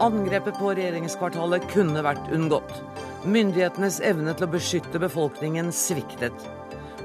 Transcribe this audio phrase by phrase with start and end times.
[0.00, 2.70] Angrepet på regjeringskvartalet kunne vært unngått.
[3.26, 6.44] Myndighetenes evne til å beskytte befolkningen sviktet.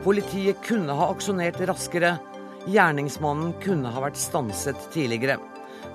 [0.03, 2.11] Politiet kunne ha aksjonert raskere.
[2.69, 5.39] Gjerningsmannen kunne ha vært stanset tidligere.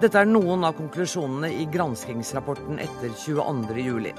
[0.02, 4.10] Dette er noen av konklusjonene i granskingsrapporten etter 22.07.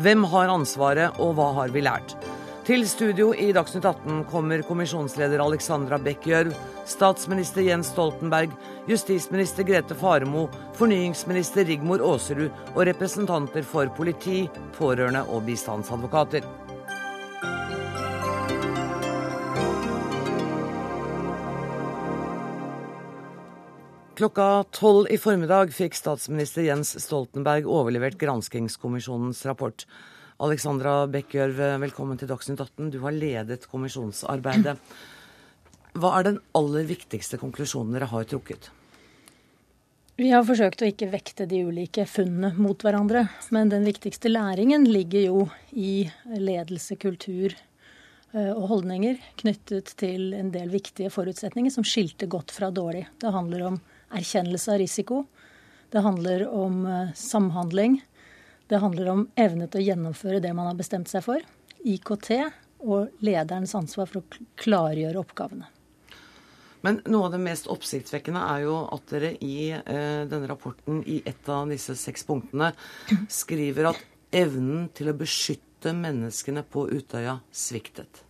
[0.00, 2.16] Hvem har ansvaret, og hva har vi lært?
[2.68, 6.50] Til studio i Dagsnytt 18 kommer kommisjonsleder Alexandra Bech Gjørv,
[6.84, 8.52] statsminister Jens Stoltenberg,
[8.84, 10.42] justisminister Grete Faremo,
[10.76, 14.42] fornyingsminister Rigmor Aasrud og representanter for politi,
[14.76, 16.44] pårørende og bistandsadvokater.
[24.20, 29.88] Klokka tolv i formiddag fikk statsminister Jens Stoltenberg overlevert granskingskommisjonens rapport.
[30.38, 32.92] Alexandra Bekkjørv, velkommen til Dagsnytt 18.
[32.94, 34.76] Du har ledet kommisjonsarbeidet.
[35.98, 38.68] Hva er den aller viktigste konklusjonen dere har trukket?
[40.14, 43.24] Vi har forsøkt å ikke vekte de ulike funnene mot hverandre.
[43.50, 45.40] Men den viktigste læringen ligger jo
[45.74, 52.54] i ledelse, kultur eh, og holdninger knyttet til en del viktige forutsetninger som skilte godt
[52.54, 53.08] fra dårlig.
[53.18, 53.80] Det handler om
[54.14, 55.24] erkjennelse av risiko.
[55.90, 57.98] Det handler om eh, samhandling.
[58.68, 61.44] Det handler om evne til å gjennomføre det man har bestemt seg for.
[61.88, 62.30] IKT
[62.84, 65.70] og lederens ansvar for å klargjøre oppgavene.
[66.86, 71.18] Men noe av det mest oppsiktsvekkende er jo at dere i eh, denne rapporten i
[71.26, 72.70] et av disse seks punktene
[73.40, 78.22] skriver at evnen til å beskytte menneskene på Utøya sviktet.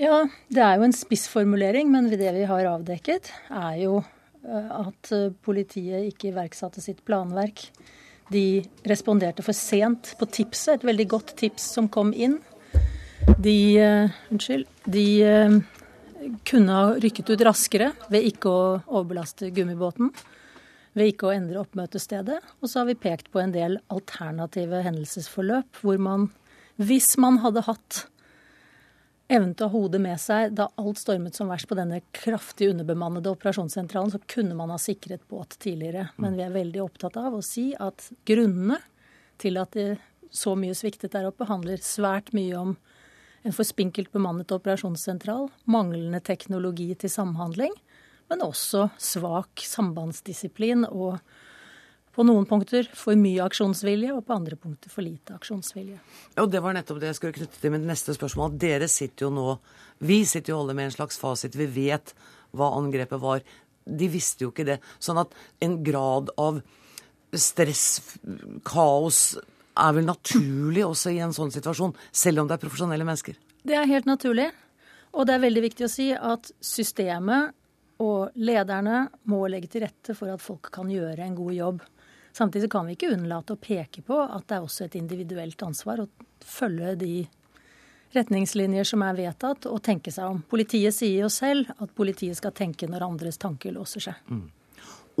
[0.00, 5.12] Ja, det er jo en spissformulering, men det vi har avdekket, er jo eh, at
[5.14, 7.68] eh, politiet ikke iverksatte sitt planverk.
[8.30, 12.38] De responderte for sent på tipset, et veldig godt tips som kom inn.
[13.38, 15.56] De, uh, unnskyld, de uh,
[16.48, 20.12] kunne ha rykket ut raskere ved ikke å overbelaste gummibåten.
[20.92, 22.38] Ved ikke å endre oppmøtestedet.
[22.60, 26.28] Og så har vi pekt på en del alternative hendelsesforløp hvor man,
[26.76, 28.04] hvis man hadde hatt
[29.32, 32.70] evnen til å ha hodet med seg da alt stormet som verst på denne kraftig
[32.72, 36.08] underbemannede operasjonssentralen, så kunne man ha sikret båt tidligere.
[36.22, 38.78] Men vi er veldig opptatt av å si at grunnene
[39.42, 39.96] til at det
[40.32, 42.76] så mye sviktet der oppe, handler svært mye om
[43.42, 47.74] en for spinkelt bemannet operasjonssentral, manglende teknologi til samhandling,
[48.30, 51.18] men også svak sambandsdisiplin og
[52.12, 55.98] på noen punkter for mye aksjonsvilje, og på andre punkter for lite aksjonsvilje.
[56.42, 58.58] Og Det var nettopp det jeg skulle knytte til mitt neste spørsmål.
[58.60, 59.58] Dere sitter jo nå
[60.02, 61.56] Vi sitter jo alle med en slags fasit.
[61.56, 62.14] Vi vet
[62.52, 63.42] hva angrepet var.
[63.86, 64.80] De visste jo ikke det.
[64.98, 66.60] Sånn at en grad av
[67.32, 68.02] stress,
[68.66, 69.38] kaos,
[69.72, 73.38] er vel naturlig også i en sånn situasjon, selv om det er profesjonelle mennesker?
[73.64, 74.50] Det er helt naturlig.
[75.12, 77.52] Og det er veldig viktig å si at systemet
[78.02, 81.82] og lederne må legge til rette for at folk kan gjøre en god jobb.
[82.32, 86.00] Samtidig kan vi ikke unnlate å peke på at det er også et individuelt ansvar
[86.00, 86.08] å
[86.40, 87.14] følge de
[88.12, 90.40] retningslinjer som er vedtatt, og tenke seg om.
[90.48, 94.18] Politiet sier jo selv at politiet skal tenke når andres tanker låser seg.
[94.28, 94.50] Mm.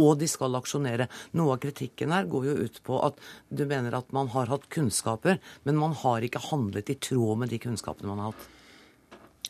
[0.02, 1.06] Og de skal aksjonere.
[1.36, 3.18] Noe av kritikken her går jo ut på at
[3.52, 7.52] du mener at man har hatt kunnskaper, men man har ikke handlet i tråd med
[7.52, 8.46] de kunnskapene man har hatt.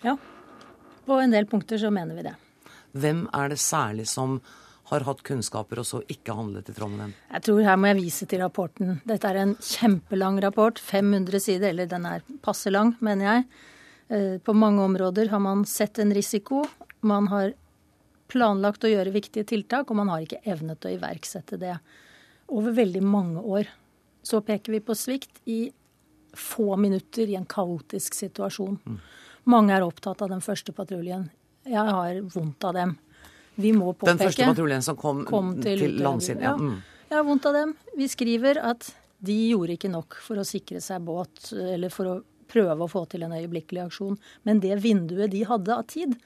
[0.03, 0.17] Ja.
[1.06, 2.34] På en del punkter så mener vi det.
[2.93, 4.41] Hvem er det særlig som
[4.92, 7.14] har hatt kunnskaper og så ikke handlet i tråd med dem?
[7.32, 8.94] Jeg tror her må jeg vise til rapporten.
[9.08, 13.44] Dette er en kjempelang rapport, 500 sider, eller den er passe lang, mener jeg.
[14.12, 16.62] Eh, på mange områder har man sett en risiko.
[17.00, 17.54] Man har
[18.32, 21.76] planlagt å gjøre viktige tiltak, og man har ikke evnet å iverksette det
[22.52, 23.70] over veldig mange år.
[24.22, 25.64] Så peker vi på svikt i
[26.36, 28.78] få minutter i en kaotisk situasjon.
[28.84, 28.98] Mm.
[29.52, 31.26] Mange er opptatt av den første patruljen.
[31.69, 32.94] Jeg har vondt av dem
[33.54, 36.42] vi må påpeke Den første patruljen som kom, kom til, til landsiden?
[36.44, 36.56] Ja.
[36.56, 36.80] Mm.
[37.08, 37.74] Jeg har vondt av dem.
[37.98, 38.88] Vi skriver at
[39.22, 42.14] de gjorde ikke nok for å sikre seg båt, eller for å
[42.52, 44.16] prøve å få til en øyeblikkelig aksjon.
[44.48, 46.16] Men det vinduet de hadde av tid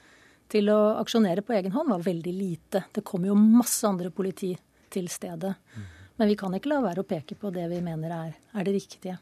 [0.53, 2.85] til å aksjonere på egen hånd, var veldig lite.
[2.95, 4.53] Det kom jo masse andre politi
[4.95, 5.53] til stedet.
[6.17, 8.77] Men vi kan ikke la være å peke på det vi mener er, er det
[8.79, 9.19] riktige.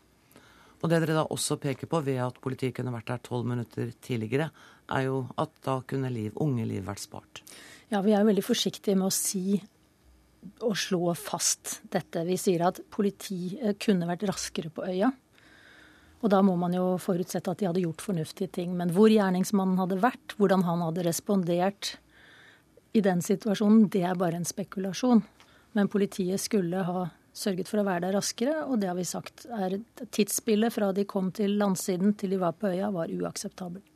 [0.84, 3.88] Og det dere da også peker på ved at politiet kunne vært der tolv minutter
[4.04, 4.50] tidligere,
[4.92, 7.40] er jo at da kunne liv, unge liv vært spart.
[7.94, 9.54] Ja, vi er jo veldig forsiktige med å si
[10.66, 12.24] og slå fast dette.
[12.26, 15.12] Vi sier at politiet kunne vært raskere på øya.
[16.24, 18.74] Og da må man jo forutsette at de hadde gjort fornuftige ting.
[18.74, 21.92] Men hvor gjerningsmannen hadde vært, hvordan han hadde respondert
[22.98, 25.22] i den situasjonen, det er bare en spekulasjon.
[25.78, 29.46] Men politiet skulle ha sørget for å være der raskere, og det har vi sagt
[29.54, 33.93] er tidsspillet fra de kom til landsiden til de var på øya, var uakseptabelt.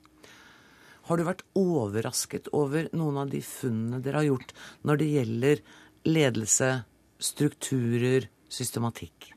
[1.09, 4.51] Har du vært overrasket over noen av de funnene dere har gjort
[4.85, 5.63] når det gjelder
[6.09, 6.69] ledelse,
[7.17, 9.31] strukturer, systematikk?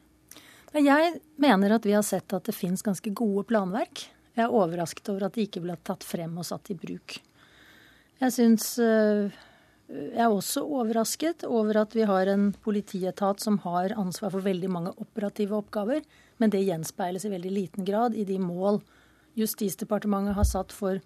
[0.75, 4.03] Jeg mener at vi har sett at det finnes ganske gode planverk.
[4.35, 7.17] Jeg er overrasket over at de ikke ble tatt frem og satt i bruk.
[8.21, 9.31] Jeg syns eh,
[9.91, 14.69] Jeg er også overrasket over at vi har en politietat som har ansvar for veldig
[14.71, 16.03] mange operative oppgaver,
[16.37, 18.83] men det gjenspeiles i veldig liten grad i de mål
[19.39, 20.99] Justisdepartementet har satt for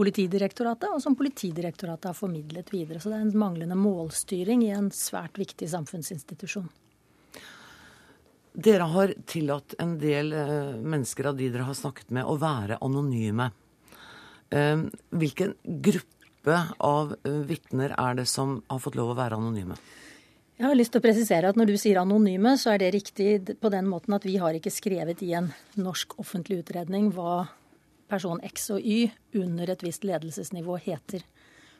[0.00, 3.02] Politidirektoratet, og som Politidirektoratet har formidlet videre.
[3.02, 6.70] Så det er en manglende målstyring i en svært viktig samfunnsinstitusjon.
[8.50, 12.80] Dere har tillatt en del eh, mennesker av de dere har snakket med, å være
[12.82, 13.50] anonyme.
[14.50, 15.54] Eh, hvilken
[15.84, 19.76] gruppe av eh, vitner er det som har fått lov å være anonyme?
[20.60, 23.60] Jeg har lyst til å presisere at Når du sier anonyme, så er det riktig
[23.60, 27.46] på den måten at vi har ikke skrevet i en norsk offentlig utredning hva
[28.10, 31.24] person X og Y under et visst ledelsesnivå heter.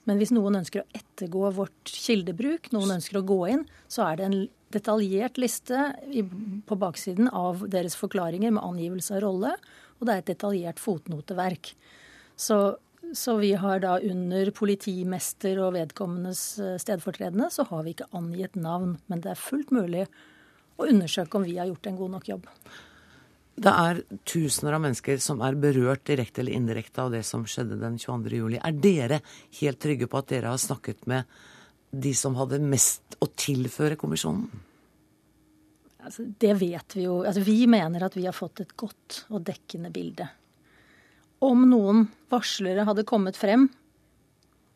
[0.09, 4.19] Men hvis noen ønsker å ettergå vårt kildebruk, noen ønsker å gå inn, så er
[4.19, 4.38] det en
[4.73, 5.91] detaljert liste
[6.67, 9.56] på baksiden av deres forklaringer med angivelse av rolle,
[9.99, 11.75] og det er et detaljert fotnoteverk.
[12.41, 12.59] Så,
[13.12, 18.56] så vi har da under politimester og vedkommendes eh, stedfortredende, så har vi ikke angitt
[18.56, 18.94] navn.
[19.12, 20.06] Men det er fullt mulig
[20.81, 22.49] å undersøke om vi har gjort en god nok jobb.
[23.60, 27.76] Det er tusener av mennesker som er berørt direkte eller indirekte av det som skjedde
[27.80, 28.32] den 22.
[28.38, 28.56] juli.
[28.56, 29.20] Er dere
[29.58, 31.28] helt trygge på at dere har snakket med
[31.90, 34.48] de som hadde mest å tilføre kommisjonen?
[36.00, 37.18] Altså, det vet vi jo.
[37.20, 40.30] Altså, vi mener at vi har fått et godt og dekkende bilde.
[41.44, 43.68] Om noen varslere hadde kommet frem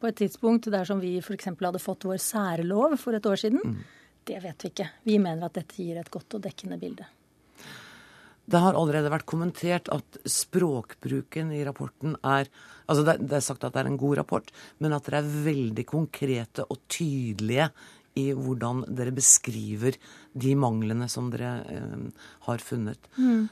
[0.01, 1.55] på et tidspunkt dersom vi f.eks.
[1.57, 3.83] hadde fått vår særlov for et år siden, mm.
[4.29, 4.93] det vet vi ikke.
[5.09, 7.09] Vi mener at dette gir et godt og dekkende bilde.
[8.45, 12.51] Det har allerede vært kommentert at språkbruken i rapporten er
[12.85, 15.87] Altså det, er sagt at det er en god rapport, men at dere er veldig
[15.89, 17.71] konkrete og tydelige
[18.21, 19.97] i hvordan dere beskriver
[20.37, 23.09] de manglene som dere eh, har funnet.
[23.17, 23.47] Mm.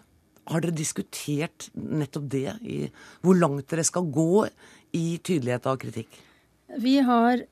[0.52, 2.44] Har dere diskutert nettopp det?
[2.60, 2.78] I
[3.24, 4.44] hvor langt dere skal gå
[5.00, 6.20] i tydelighet av kritikk?
[6.84, 7.46] Vi har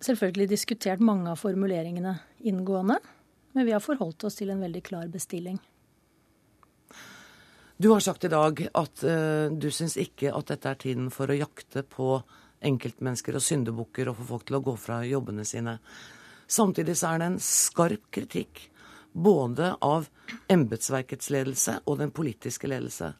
[0.00, 2.98] selvfølgelig diskutert mange av formuleringene inngående.
[3.52, 5.58] Men vi har forholdt oss til en veldig klar bestilling.
[7.80, 11.30] Du har sagt i dag at uh, du syns ikke at dette er tiden for
[11.30, 12.16] å jakte på
[12.66, 15.76] enkeltmennesker og syndebukker og få folk til å gå fra jobbene sine.
[16.50, 18.64] Samtidig så er det en skarp kritikk
[19.14, 20.10] både av
[20.50, 23.12] embetsverkets ledelse og den politiske ledelse.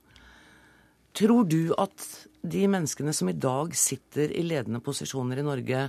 [1.15, 2.11] Tror du at
[2.43, 5.89] de menneskene som i dag sitter i ledende posisjoner i Norge,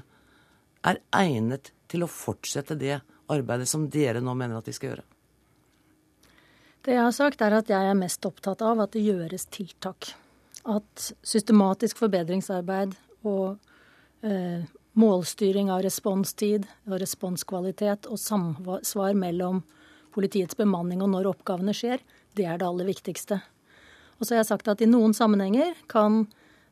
[0.86, 3.00] er egnet til å fortsette det
[3.34, 5.10] arbeidet som dere nå mener at de skal gjøre?
[6.90, 10.08] Det jeg har sagt, er at jeg er mest opptatt av at det gjøres tiltak.
[10.66, 12.96] At systematisk forbedringsarbeid
[13.30, 13.60] og
[14.26, 14.64] eh,
[14.98, 19.62] målstyring av responstid og responskvalitet og samsvar mellom
[20.18, 22.02] politiets bemanning og når oppgavene skjer,
[22.34, 23.38] det er det aller viktigste.
[24.18, 26.24] Og så har jeg sagt at i noen sammenhenger kan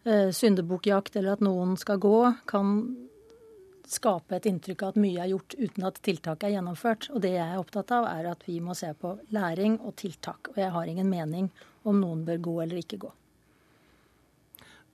[0.01, 2.73] eh, syndebukkjakt eller at noen skal gå, kan
[3.91, 7.09] skape et inntrykk av at mye er gjort uten at tiltak er gjennomført.
[7.13, 10.51] Og det jeg er opptatt av, er at vi må se på læring og tiltak.
[10.53, 11.49] Og jeg har ingen mening
[11.87, 13.11] om noen bør gå eller ikke gå.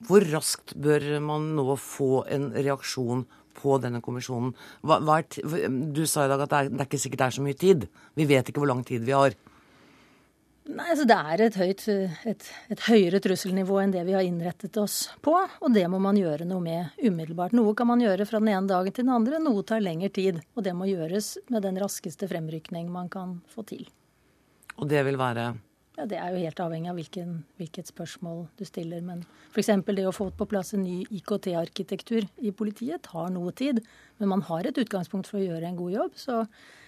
[0.04, 4.52] Hvor raskt bør man nå få en reaksjon på denne kommisjonen?
[4.84, 7.36] Hva, hva du sa i dag at det er, det er ikke sikkert det er
[7.38, 7.86] så mye tid.
[8.18, 9.36] Vi vet ikke hvor lang tid vi har.
[10.64, 11.82] Nei, altså Det er et, høyt,
[12.24, 15.34] et, et, høyere trusselnivå enn det vi har innrettet oss på.
[15.36, 17.52] Og det må man gjøre noe med umiddelbart.
[17.52, 20.40] Noe kan man gjøre fra den ene dagen til den andre, noe tar lengre tid.
[20.56, 23.84] Og det må gjøres med den raskeste fremrykning man kan få til.
[24.80, 25.50] Og det vil være?
[25.98, 29.02] Ja, Det er jo helt avhengig av hvilken, hvilket spørsmål du stiller.
[29.04, 29.20] Men
[29.52, 29.68] f.eks.
[29.84, 33.82] det å få på plass en ny IKT-arkitektur i politiet tar noe tid.
[34.16, 36.16] Men man har et utgangspunkt for å gjøre en god jobb.
[36.16, 36.40] Så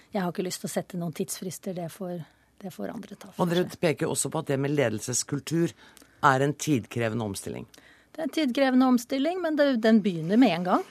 [0.09, 1.77] jeg har ikke lyst til å sette noen tidsfrister.
[1.77, 2.25] Det får
[2.61, 3.41] det får andre ta for seg.
[3.43, 5.73] Og dere peker også på at det med ledelseskultur
[6.25, 7.67] er en tidkrevende omstilling?
[8.13, 10.87] Det er en tidkrevende omstilling, men det, den begynner med en gang.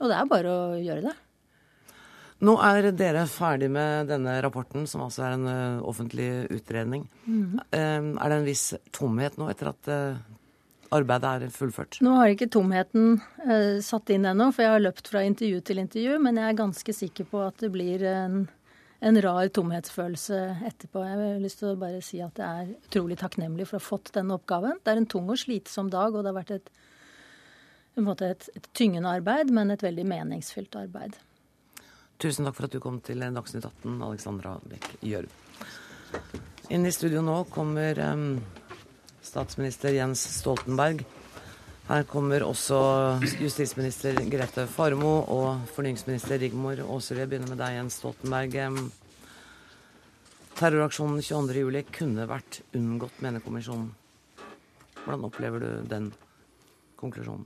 [0.00, 1.14] Og det er bare å gjøre det.
[2.44, 7.06] Nå er dere ferdig med denne rapporten, som altså er en uh, offentlig utredning.
[7.24, 7.60] Mm.
[7.70, 10.18] Uh, er det en viss tomhet nå etter at uh,
[10.94, 12.00] arbeidet er fullført?
[12.04, 13.16] Nå har ikke tomheten
[13.82, 16.18] satt inn ennå, for jeg har løpt fra intervju til intervju.
[16.22, 18.44] Men jeg er ganske sikker på at det blir en
[19.04, 21.02] en rar tomhetsfølelse etterpå.
[21.04, 23.84] Jeg har lyst til å bare si at jeg er utrolig takknemlig for å ha
[23.84, 24.80] fått denne oppgaven.
[24.80, 26.70] Det er en tung og slitsom dag, og det har vært et,
[28.00, 31.18] et, et tyngende arbeid, men et veldig meningsfylt arbeid.
[32.22, 35.40] Tusen takk for at du kom til Dagsnytt 18, Alexandra Bech Gjørv.
[36.72, 38.38] Inn i studio nå kommer um,
[39.20, 41.04] statsminister Jens Stoltenberg.
[41.84, 42.78] Her kommer også
[43.36, 47.18] justisminister Grete Farmo og fornyingsminister Rigmor Aasrud.
[47.20, 48.54] Jeg begynner med deg, Jens Stoltenberg.
[50.56, 53.90] Terroraksjonen 22.07 kunne vært unngått, mener kommisjonen.
[55.02, 56.08] Hvordan opplever du den
[56.96, 57.44] konklusjonen?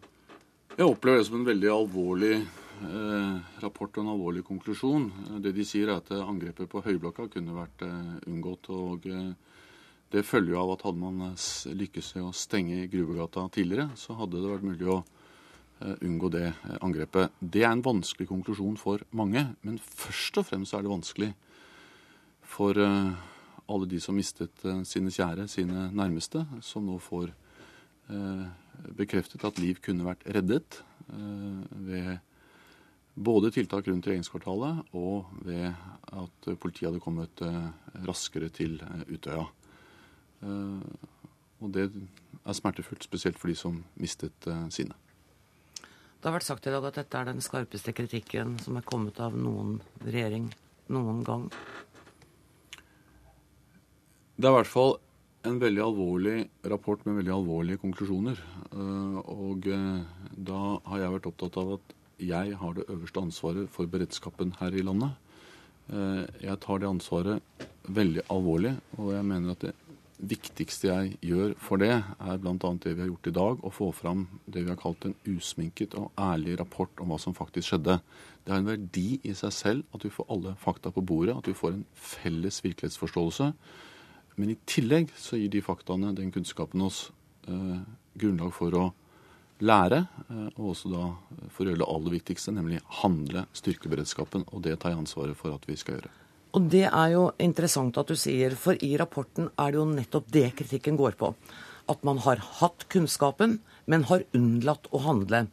[0.76, 5.10] Jeg opplever det som en veldig alvorlig eh, rapport og en alvorlig konklusjon.
[5.42, 8.70] Det de sier, er at angrepet på Høyblokka kunne vært eh, unngått.
[8.70, 9.32] og eh,
[10.08, 11.46] Det følger jo av at hadde man eh,
[11.76, 16.46] lykkes i å stenge Gruvegata tidligere, så hadde det vært mulig å eh, unngå det
[16.48, 17.34] eh, angrepet.
[17.40, 21.34] Det er en vanskelig konklusjon for mange, men først og fremst er det vanskelig
[22.48, 27.28] for alle de som mistet sine kjære, sine nærmeste, som nå får
[28.96, 30.78] bekreftet at liv kunne vært reddet
[31.84, 32.08] ved
[33.12, 37.44] både tiltak rundt regjeringskvartalet og ved at politiet hadde kommet
[38.08, 38.80] raskere til
[39.12, 39.44] Utøya.
[40.42, 41.08] Eh,
[41.58, 44.94] og det er smertefullt, spesielt for de som mistet sine.
[46.18, 49.18] Det har vært sagt i dag at dette er den skarpeste kritikken som er kommet
[49.22, 49.76] av noen
[50.06, 50.48] regjering
[50.94, 51.48] noen gang.
[54.38, 54.96] Det er i hvert fall
[55.46, 56.36] en veldig alvorlig
[56.70, 58.38] rapport med veldig alvorlige konklusjoner.
[58.70, 64.54] Og da har jeg vært opptatt av at jeg har det øverste ansvaret for beredskapen
[64.58, 65.14] her i landet.
[65.88, 69.74] Eh, jeg tar det ansvaret veldig alvorlig, og jeg mener at det
[70.18, 72.54] viktigste jeg gjør for det, er bl.a.
[72.58, 75.94] det vi har gjort i dag, å få fram det vi har kalt en usminket
[75.98, 77.98] og ærlig rapport om hva som faktisk skjedde.
[78.42, 81.50] Det har en verdi i seg selv at vi får alle fakta på bordet, at
[81.50, 83.52] vi får en felles virkelighetsforståelse.
[84.38, 87.08] Men i tillegg så gir de faktaene, den kunnskapen, oss
[87.50, 87.80] eh,
[88.18, 88.86] grunnlag for å
[89.62, 91.08] lære, eh, og også da
[91.54, 94.46] for å gjøre det aller viktigste, nemlig handle styrkeberedskapen.
[94.52, 96.14] Og det tar jeg ansvaret for at vi skal gjøre.
[96.56, 100.30] Og det er jo interessant at du sier, for i rapporten er det jo nettopp
[100.32, 101.34] det kritikken går på.
[101.88, 105.46] At man har hatt kunnskapen, men har unnlatt å handle.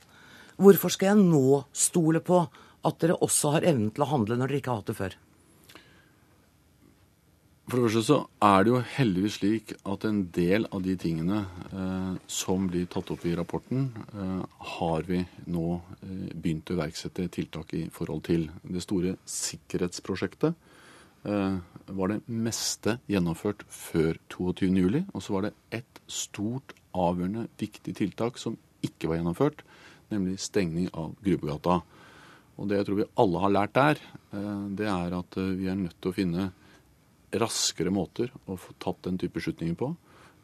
[0.56, 2.46] Hvorfor skal jeg nå stole på
[2.86, 5.16] at dere også har evnen til å handle når dere ikke har hatt det før?
[7.66, 11.40] For det første så er det jo heldigvis slik at en del av de tingene
[11.74, 14.44] eh, som blir tatt opp i rapporten, eh,
[14.75, 18.46] har vi nå eh, begynt å iverksette tiltak i forhold til.
[18.62, 20.54] Det store sikkerhetsprosjektet
[21.25, 25.03] var det meste gjennomført før 22.07.
[25.10, 29.63] Og så var det ett stort, avgjørende, viktig tiltak som ikke var gjennomført,
[30.13, 31.79] nemlig stengning av Grubbegata.
[32.55, 34.01] Og det jeg tror vi alle har lært der,
[34.32, 36.50] eh, det er at eh, vi er nødt til å finne
[37.36, 39.91] raskere måter å få tatt den type beslutninger på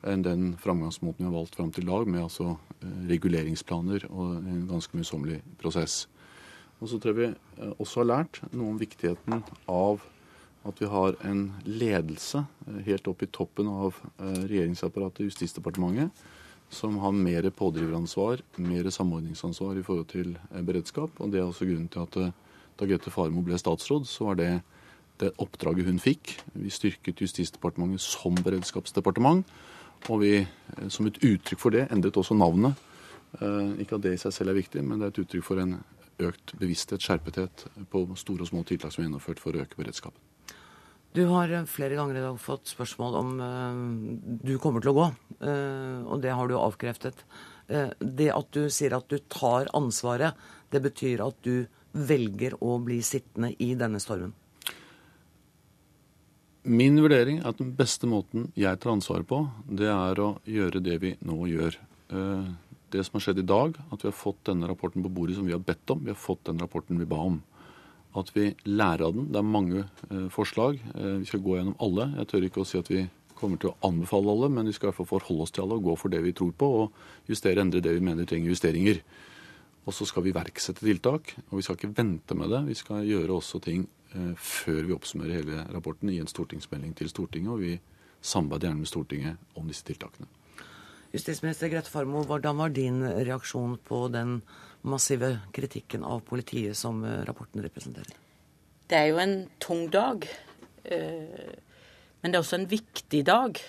[0.08, 4.40] enn den framgangsmåten vi har valgt fram til i dag, med altså eh, reguleringsplaner og
[4.40, 6.08] en ganske møysommelig prosess.
[6.82, 10.02] Og så tror jeg vi eh, også har lært noe om viktigheten av
[10.68, 16.12] at vi har en ledelse eh, helt opp i toppen av regjeringsapparatet, Justisdepartementet,
[16.72, 21.18] som har mer pådriveransvar, mer samordningsansvar i forhold til beredskap.
[21.20, 22.20] Og det er også grunnen til at
[22.80, 24.54] da Grete Farmo ble statsråd, så var det
[25.22, 26.34] det oppdraget hun fikk.
[26.58, 29.46] Vi styrket Justisdepartementet som beredskapsdepartement.
[30.10, 32.74] Og vi, eh, som et uttrykk for det, endret også navnet.
[33.40, 35.62] Eh, ikke at det i seg selv er viktig, men det er et uttrykk for
[35.62, 35.78] en
[36.22, 40.31] økt bevissthet, skjerpethet på store og små tiltak som er gjennomført for å øke beredskapen.
[41.12, 43.32] Du har eh, flere ganger i dag fått spørsmål om
[44.44, 45.08] du kommer til å gå,
[45.42, 47.26] og det har du avkreftet.
[48.00, 50.38] det at du sier at du tar ansvaret,
[50.72, 54.34] det betyr at du velger å bli sittende i denne stormen?
[56.64, 60.84] Min vurdering er at den beste måten jeg tar ansvaret på, det er å gjøre
[60.84, 61.78] det vi nå gjør.
[62.92, 65.48] Det som har skjedd i dag, at vi har fått denne rapporten på bordet som
[65.48, 66.04] vi har bedt om.
[66.04, 67.40] Vi har fått den rapporten vi ba om.
[68.18, 69.30] At vi lærer av den.
[69.32, 70.82] Det er mange eh, forslag.
[70.96, 72.10] Eh, vi skal gå gjennom alle.
[72.20, 73.06] Jeg tør ikke å si at vi
[73.38, 75.80] kommer til å anbefale alle, men vi skal i hvert fall forholde oss til alle
[75.80, 79.02] og gå for det vi tror på, og justere endre det vi mener trenger justeringer.
[79.90, 82.62] Og så skal vi iverksette tiltak, og vi skal ikke vente med det.
[82.68, 87.10] Vi skal gjøre også ting Eh, før vi oppsummerer hele rapporten i en stortingsmelding til
[87.12, 87.52] Stortinget.
[87.54, 87.78] Og vi
[88.22, 90.28] samarbeider gjerne med Stortinget om disse tiltakene.
[91.12, 94.42] Justisminister Grete Farmo, hvordan var din reaksjon på den
[94.88, 98.16] massive kritikken av politiet som eh, rapporten representerer?
[98.90, 100.28] Det er jo en tung dag.
[100.84, 101.54] Eh,
[102.22, 103.62] men det er også en viktig dag.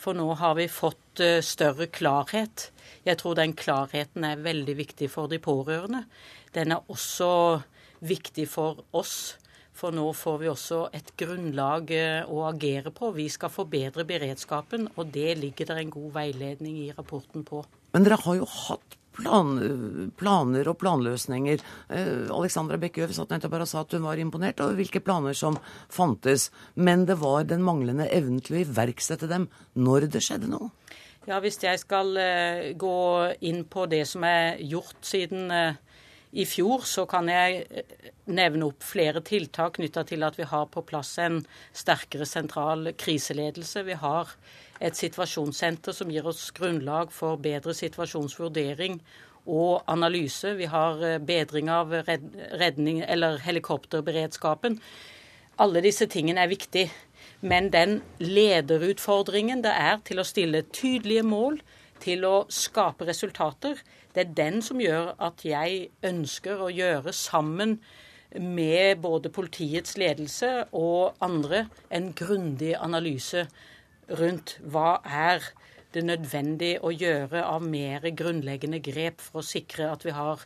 [0.00, 2.72] For nå har vi fått større klarhet.
[3.06, 6.00] Jeg tror den klarheten er veldig viktig for de pårørende.
[6.56, 7.62] Den er også
[8.02, 9.36] viktig for oss
[9.74, 13.10] for nå får vi også et grunnlag eh, å agere på.
[13.16, 17.64] Vi skal forbedre beredskapen, og det ligger det en god veiledning i rapporten på.
[17.94, 19.54] Men dere har jo hatt plan,
[20.18, 21.62] planer og planløsninger.
[21.88, 25.36] Eh, Alexandra Bekkjøv satt nettopp her og sa at hun var imponert over hvilke planer
[25.38, 25.58] som
[25.92, 26.50] fantes.
[26.74, 30.72] Men det var den manglende evnen til å iverksette dem når det skjedde noe.
[31.24, 32.98] Ja, Hvis jeg skal uh, gå
[33.48, 35.78] inn på det som er gjort siden uh,
[36.36, 37.64] i fjor, så kan jeg
[38.28, 41.38] nevne opp flere tiltak knytta til at vi har på plass en
[41.72, 43.86] sterkere sentral kriseledelse.
[43.86, 44.34] Vi har
[44.80, 49.00] et situasjonssenter som gir oss grunnlag for bedre situasjonsvurdering
[49.46, 50.54] og analyse.
[50.56, 54.80] Vi har bedring av redning, eller helikopterberedskapen.
[55.60, 56.90] Alle disse tingene er viktige.
[57.40, 61.60] Men den lederutfordringen det er til å stille tydelige mål,
[62.00, 63.78] til å skape resultater,
[64.14, 67.78] det er den som gjør at jeg ønsker å gjøre sammen
[68.34, 73.46] med både politiets ledelse og andre en grundig analyse
[74.08, 75.44] rundt hva er
[75.94, 80.42] det nødvendig å gjøre av mer grunnleggende grep for å sikre at vi har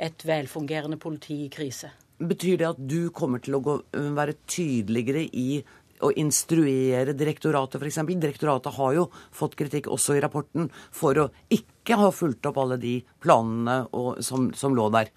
[0.00, 1.92] et velfungerende politi i krise.
[2.16, 3.74] Betyr det at du kommer til å gå,
[4.16, 5.60] være tydeligere i
[6.04, 8.02] å instruere direktoratet, f.eks.
[8.20, 12.78] Direktoratet har jo fått kritikk også i rapporten for å ikke ha fulgt opp alle
[12.80, 15.12] de planene og, som, som, lå der.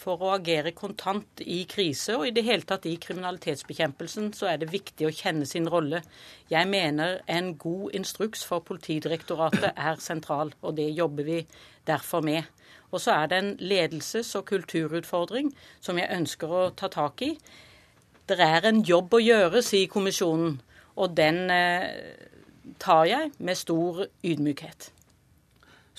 [0.00, 4.60] For å agere kontant i krise og i det hele tatt i kriminalitetsbekjempelsen, så er
[4.62, 6.00] det viktig å kjenne sin rolle.
[6.48, 11.42] Jeg mener en god instruks for Politidirektoratet er sentral, og det jobber vi
[11.88, 12.48] derfor med.
[12.90, 17.34] Og så er det en ledelses- og kulturutfordring som jeg ønsker å ta tak i.
[18.26, 20.56] Det er en jobb å gjøre, sier kommisjonen,
[20.96, 21.92] og den eh,
[22.80, 24.90] tar jeg med stor ydmykhet.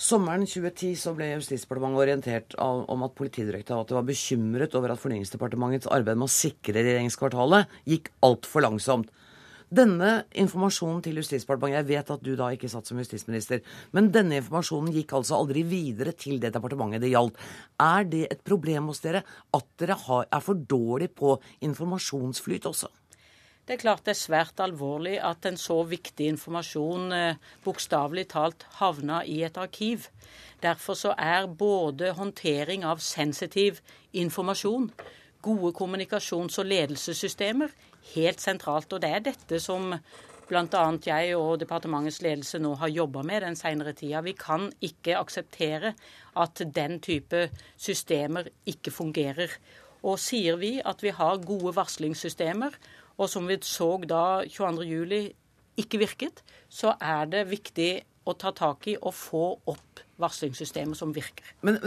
[0.02, 6.18] Sommeren 2010 så ble Justisdepartementet orientert om at Politidirektoratet var bekymret over at Fornyingsdepartementets arbeid
[6.18, 9.12] med å sikre regjeringskvartalet gikk altfor langsomt.
[9.70, 13.62] Denne informasjonen til Justisdepartementet Jeg vet at du da ikke satt som justisminister,
[13.94, 17.38] men denne informasjonen gikk altså aldri videre til det departementet det gjaldt.
[17.78, 19.22] Er det et problem hos dere
[19.54, 22.90] at dere er for dårlig på informasjonsflyt også?
[23.62, 28.64] Det er klart det er svært alvorlig at en så viktig informasjon eh, bokstavelig talt
[28.80, 30.08] havna i et arkiv.
[30.62, 33.78] Derfor så er både håndtering av sensitiv
[34.12, 34.90] informasjon,
[35.42, 37.70] gode kommunikasjons- og ledelsessystemer
[38.16, 38.92] helt sentralt.
[38.92, 39.92] Og det er dette som
[40.48, 40.82] bl.a.
[41.06, 44.24] jeg og departementets ledelse nå har jobba med den senere tida.
[44.26, 45.94] Vi kan ikke akseptere
[46.34, 49.54] at den type systemer ikke fungerer.
[50.02, 52.74] Og sier vi at vi har gode varslingssystemer,
[53.22, 55.32] og som vi så da 22.07
[55.82, 57.92] ikke virket, så er det viktig
[58.28, 61.48] å ta tak i og få opp varslingssystemet som virker.
[61.66, 61.78] Men,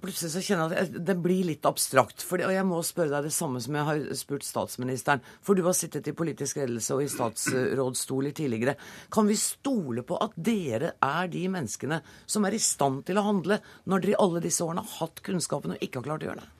[0.00, 2.24] plutselig så kjenner jeg at det blir litt abstrakt.
[2.24, 5.24] For, og jeg må spørre deg det samme som jeg har spurt statsministeren.
[5.44, 8.78] For du har sittet i politisk ledelse og i statsrådsstoler tidligere.
[9.12, 13.26] Kan vi stole på at dere er de menneskene som er i stand til å
[13.26, 16.30] handle, når dere i alle disse årene har hatt kunnskapen og ikke har klart å
[16.30, 16.52] gjøre det?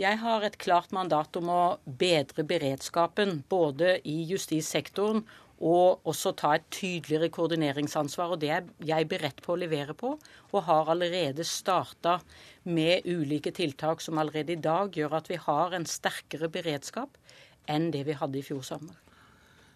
[0.00, 5.26] Jeg har et klart mandat om å bedre beredskapen både i justissektoren
[5.60, 8.32] og også ta et tydeligere koordineringsansvar.
[8.32, 10.14] og Det er jeg beredt på å levere på,
[10.52, 12.20] og har allerede starta
[12.64, 17.20] med ulike tiltak som allerede i dag gjør at vi har en sterkere beredskap
[17.68, 18.96] enn det vi hadde i fjor sommer.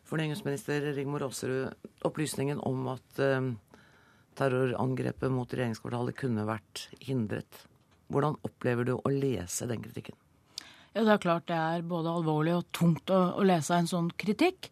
[0.09, 1.69] Fornyingsminister Rigmor Aasrud,
[2.05, 3.53] opplysningen om at uh,
[4.41, 7.65] terrorangrepet mot regjeringskvartalet kunne vært hindret.
[8.13, 10.17] Hvordan opplever du å lese den kritikken?
[10.95, 14.13] Ja, Det er klart det er både alvorlig og tungt å, å lese en sånn
[14.15, 14.71] kritikk.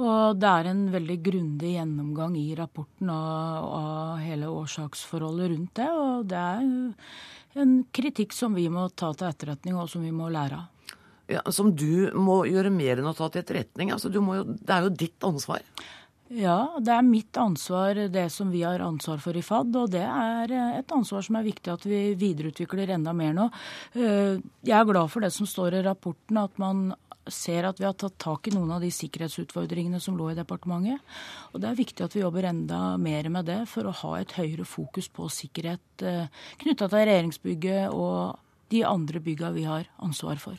[0.00, 5.88] Og det er en veldig grundig gjennomgang i rapporten av, av, hele årsaksforholdet rundt det.
[5.92, 10.30] Og det er en kritikk som vi må ta til etterretning, og som vi må
[10.32, 10.68] lære av.
[11.32, 13.92] Ja, som du må gjøre mer enn å ta til etterretning.
[13.94, 15.64] Altså, jo, det er jo ditt ansvar.
[16.32, 19.76] Ja, det er mitt ansvar, det som vi har ansvar for i FAD.
[19.76, 23.48] Og det er et ansvar som er viktig at vi videreutvikler enda mer nå.
[23.92, 26.94] Eh, jeg er glad for det som står i rapporten, at man
[27.28, 31.04] ser at vi har tatt tak i noen av de sikkerhetsutfordringene som lå i departementet.
[31.52, 34.34] Og det er viktig at vi jobber enda mer med det for å ha et
[34.38, 38.40] høyere fokus på sikkerhet eh, knytta til regjeringsbygget og
[38.72, 40.56] de andre bygga vi har ansvar for.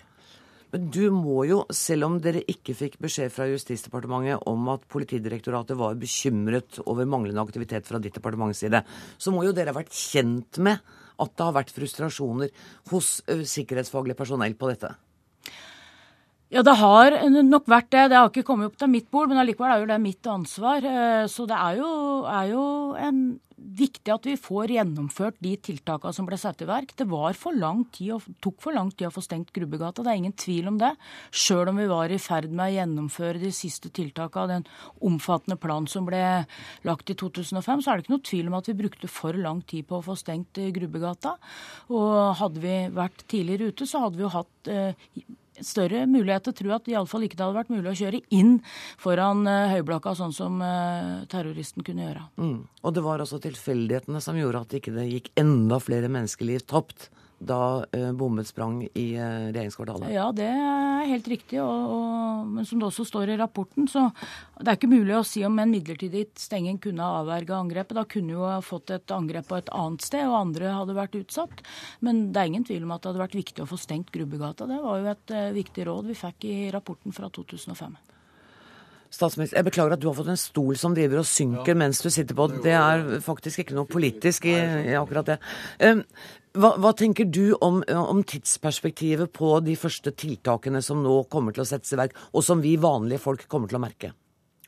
[0.74, 5.78] Men du må jo, selv om dere ikke fikk beskjed fra Justisdepartementet om at Politidirektoratet
[5.78, 8.82] var bekymret over manglende aktivitet fra ditt departements side,
[9.22, 10.82] så må jo dere ha vært kjent med
[11.22, 12.50] at det har vært frustrasjoner
[12.90, 14.96] hos sikkerhetsfaglig personell på dette?
[16.54, 18.10] Ja, det har nok vært det.
[18.12, 20.86] Det har ikke kommet opp til mitt bord, men allikevel er jo det mitt ansvar.
[20.86, 21.88] Eh, så det er jo,
[22.30, 22.66] er jo
[23.00, 23.24] en,
[23.64, 26.94] viktig at vi får gjennomført de tiltakene som ble satt i verk.
[27.00, 30.22] Det var for lang tid, tok for lang tid å få stengt Grubbegata, det er
[30.22, 30.92] ingen tvil om det.
[31.32, 34.68] Sjøl om vi var i ferd med å gjennomføre de siste tiltakene av den
[35.10, 36.22] omfattende planen som ble
[36.88, 39.64] lagt i 2005, så er det ikke noe tvil om at vi brukte for lang
[39.70, 41.38] tid på å få stengt Grubbegata.
[41.94, 45.08] Og hadde vi vært tidligere ute, så hadde vi jo hatt eh,
[45.62, 48.54] større mulighet til å tro at iallfall ikke hadde vært mulig å kjøre inn
[49.02, 52.28] foran uh, Høyblokka, sånn som uh, terroristen kunne gjøre.
[52.42, 52.60] Mm.
[52.84, 57.10] Og det var altså tilfeldighetene som gjorde at det ikke gikk enda flere menneskeliv tapt
[57.48, 60.12] da eh, bommet sprang i eh, regjeringskvartalet?
[60.14, 61.60] Ja, det er helt riktig.
[61.64, 64.08] Og, og, men som det også står i rapporten, så
[64.60, 67.98] det er ikke mulig å si om en midlertidig stenging kunne avverge angrepet.
[67.98, 71.20] Da kunne jo ha fått et angrep på et annet sted, og andre hadde vært
[71.20, 71.66] utsatt.
[72.06, 74.70] Men det er ingen tvil om at det hadde vært viktig å få stengt Grubbegata.
[74.70, 77.98] Det var jo et uh, viktig råd vi fikk i rapporten fra 2005.
[79.14, 81.80] Statsminister, Jeg beklager at du har fått en stol som driver og synker ja.
[81.84, 82.64] mens du sitter på den.
[82.66, 84.56] Det er faktisk ikke noe politisk i,
[84.90, 85.38] i akkurat det.
[85.84, 86.02] Um,
[86.58, 91.66] hva, hva, tenker du om, om, tidsperspektivet på de første tiltakene som nå kommer til
[91.66, 94.14] å settes i verk, og som vi vanlige folk kommer til å merke?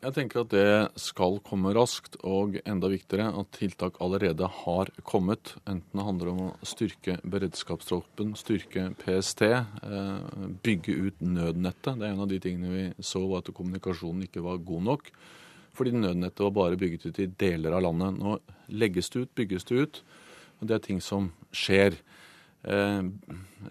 [0.05, 5.55] Jeg tenker at det skal komme raskt, og enda viktigere at tiltak allerede har kommet.
[5.65, 11.97] Enten det handler om å styrke beredskapstroppen, styrke PST, eh, bygge ut nødnettet.
[11.97, 15.09] Det er en av de tingene vi så var at kommunikasjonen ikke var god nok.
[15.73, 18.19] Fordi nødnettet var bare bygget ut i deler av landet.
[18.19, 18.37] Nå
[18.69, 20.01] legges det ut, bygges det ut.
[20.61, 21.97] Og det er ting som skjer.
[22.65, 23.01] Eh,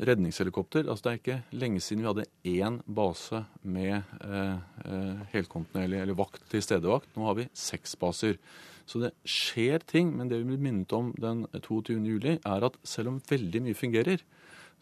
[0.06, 4.54] redningshelikopter altså Det er ikke lenge siden vi hadde én base med eh,
[4.86, 7.10] eh helkontinuerlig eller vakt til stedevakt.
[7.16, 8.38] Nå har vi seks baser.
[8.86, 10.14] Så det skjer ting.
[10.16, 11.98] Men det vi blir minnet om den 22.
[12.04, 14.22] juli, er at selv om veldig mye fungerer,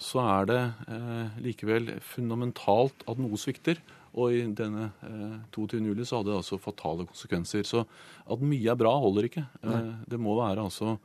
[0.03, 3.81] så er det eh, likevel fundamentalt at noe svikter.
[4.13, 5.81] Og i denne eh, 22.
[5.89, 7.65] juli så hadde det altså fatale konsekvenser.
[7.69, 9.47] Så at mye er bra, holder ikke.
[9.63, 10.99] Eh, det må være altså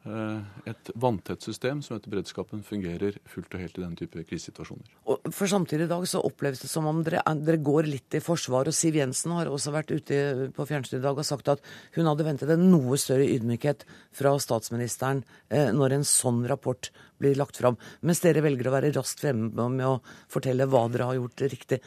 [0.00, 4.86] et vanntett system som etter beredskapen fungerer fullt og helt i den type krisesituasjoner.
[5.12, 8.22] Og for Samtidig i dag så oppleves det som om dere, dere, går litt i
[8.24, 8.70] forsvar.
[8.70, 11.60] og Siv Jensen har også vært ute på fjernsynet i dag og sagt at
[11.98, 13.84] hun hadde ventet en noe større ydmykhet
[14.16, 16.88] fra statsministeren eh, når en sånn rapport
[17.20, 19.98] blir lagt fram, mens dere velger å være raskt fremme med å
[20.32, 21.80] fortelle hva dere har gjort riktig.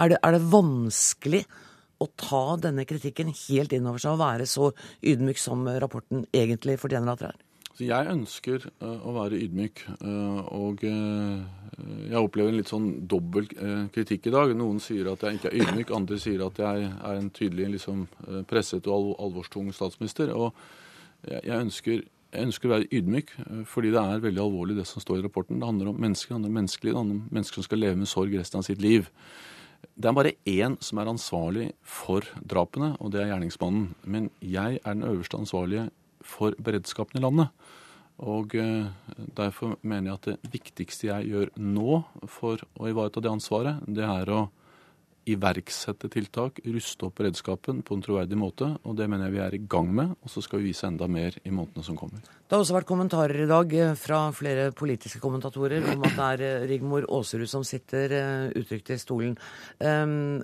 [0.00, 1.44] Er det, er det vanskelig
[2.00, 4.72] å ta denne kritikken helt inn over seg og være så
[5.06, 7.46] ydmyk som rapporten egentlig fortjener at dere er?
[7.80, 9.82] Jeg ønsker uh, å være ydmyk.
[10.02, 11.40] Uh, og uh,
[12.10, 13.48] jeg opplever en litt sånn dobbel
[13.94, 14.52] kritikk i dag.
[14.56, 18.02] Noen sier at jeg ikke er ydmyk, andre sier at jeg er en tydelig liksom,
[18.50, 20.34] presset og alvorstung statsminister.
[20.36, 20.50] Og
[21.24, 23.32] jeg, ønsker, jeg, ønsker, å være ydmyk,
[23.70, 25.62] fordi det er veldig alvorlig det som står i rapporten.
[25.62, 28.02] Det handler om mennesker, det handler om menneskeliv, det handler om mennesker som skal leve
[28.02, 29.08] med sorg resten av sitt liv.
[29.96, 33.88] Det er bare én som er ansvarlig for drapene, og det er gjerningsmannen.
[34.04, 35.88] Men jeg er den øverste ansvarlige
[36.26, 37.52] for beredskapen i landet.
[38.20, 38.88] Og eh,
[39.36, 44.04] Derfor mener jeg at det viktigste jeg gjør nå for å ivareta det ansvaret, det
[44.04, 44.40] er å
[45.34, 48.68] iverksette tiltak, ruste opp beredskapen på en troverdig måte.
[48.84, 51.08] og Det mener jeg vi er i gang med, og så skal vi vise enda
[51.10, 52.20] mer i månedene som kommer.
[52.20, 56.26] Det har også vært kommentarer i dag eh, fra flere politiske kommentatorer om at det
[56.26, 58.16] er eh, Rigmor Aasrud som sitter
[58.58, 59.36] utrygt i stolen.
[59.78, 60.42] Ehm,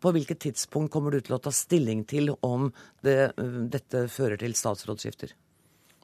[0.00, 2.70] på hvilket tidspunkt kommer du til å ta stilling til om
[3.04, 3.32] det,
[3.72, 5.34] dette fører til statsrådsskifter?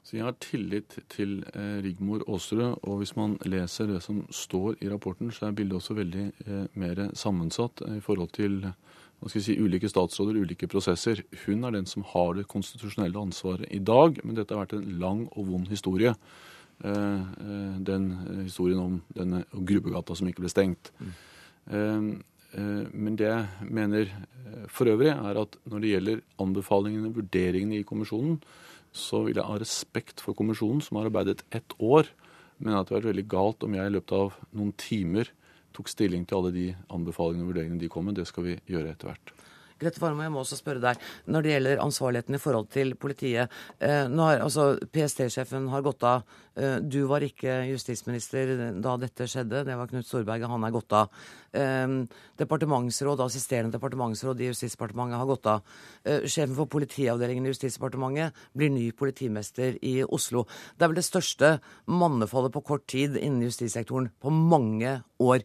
[0.05, 4.77] Så Jeg har tillit til eh, Rigmor Aasrud, og hvis man leser det som står
[4.85, 9.41] i rapporten, så er bildet også veldig eh, mer sammensatt i forhold til hva skal
[9.41, 11.23] jeg si, ulike statsråder, ulike prosesser.
[11.47, 14.99] Hun er den som har det konstitusjonelle ansvaret i dag, men dette har vært en
[15.01, 16.13] lang og vond historie.
[16.85, 18.11] Eh, eh den
[18.43, 20.93] historien om denne Grubbegata som ikke ble stengt.
[21.01, 21.17] Mm.
[21.71, 22.13] Eh,
[22.61, 24.13] eh, men det jeg mener
[24.69, 28.37] for øvrig, er at når det gjelder anbefalingene, vurderingene i kommisjonen,
[28.95, 32.09] så vil jeg ha respekt for kommisjonen, som har arbeidet ett år.
[32.63, 35.33] Men at det hadde vært veldig galt om jeg i løpet av noen timer
[35.75, 38.21] tok stilling til alle de anbefalingene og vurderingene de kom med.
[38.21, 39.35] Det skal vi gjøre etter hvert.
[39.81, 41.01] Grete Farmo, jeg må også spørre deg.
[41.27, 43.53] Når det gjelder ansvarligheten i forhold til politiet.
[43.83, 46.23] Eh, har, altså, PST-sjefen har gått av.
[46.55, 49.65] Eh, du var ikke justisminister da dette skjedde.
[49.67, 50.51] Det var Knut Storberget.
[50.51, 51.11] Han er gått av.
[51.53, 51.99] Eh,
[52.41, 55.77] departementsråd, Assisterende departementsråd i Justisdepartementet har gått av.
[56.05, 60.45] Sjefen for politiavdelingen i Justisdepartementet blir ny politimester i Oslo.
[60.77, 61.55] Det er vel det største
[61.91, 65.45] mannefallet på kort tid innen justissektoren på mange år.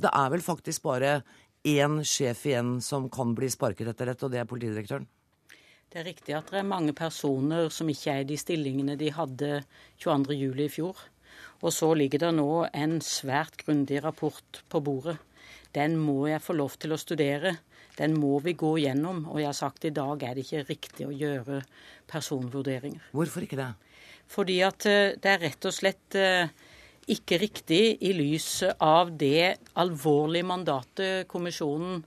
[0.00, 1.20] Det er vel faktisk bare
[1.66, 5.08] én sjef igjen som kan bli sparket etter dette, og det er politidirektøren?
[5.90, 9.10] Det er riktig at det er mange personer som ikke er i de stillingene de
[9.10, 9.64] hadde
[9.98, 10.60] 22.07.
[10.62, 11.00] i fjor.
[11.60, 15.16] Og så ligger det nå en svært grundig rapport på bordet.
[15.74, 17.56] Den må jeg få lov til å studere.
[17.98, 19.24] Den må vi gå gjennom.
[19.30, 21.60] Og jeg har sagt i dag er det ikke riktig å gjøre
[22.10, 23.10] personvurderinger.
[23.14, 23.70] Hvorfor ikke det?
[24.30, 26.50] Fordi at eh, det er rett og slett eh,
[27.10, 32.02] ikke riktig i lys av det alvorlige mandatet kommisjonen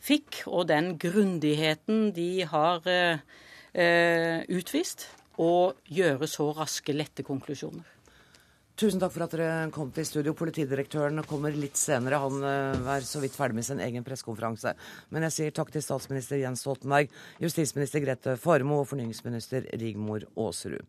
[0.00, 5.08] fikk, og den grundigheten de har eh, utvist,
[5.40, 7.96] å gjøre så raske, lette konklusjoner.
[8.80, 10.32] Tusen takk for at dere kom til studio.
[10.36, 12.16] Politidirektøren kommer litt senere.
[12.22, 14.72] Han uh, er så vidt ferdig med sin egen pressekonferanse.
[15.12, 17.12] Men jeg sier takk til statsminister Jens Stoltenberg,
[17.44, 20.80] justisminister Grete Farmo og fornyingsminister Rigmor Aasrud.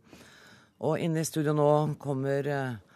[0.88, 1.68] Og inne i studio nå
[2.00, 2.91] kommer uh,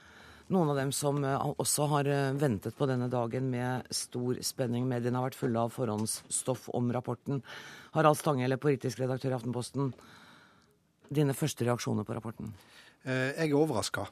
[0.53, 4.87] noen av dem som uh, også har ventet på denne dagen med stor spenning.
[4.89, 7.41] Mediene har vært fulle av forhåndsstoff om rapporten.
[7.95, 9.93] Harald Stanghelle, politisk redaktør i Aftenposten.
[11.09, 12.53] Dine første reaksjoner på rapporten?
[13.05, 14.07] Jeg er overraska.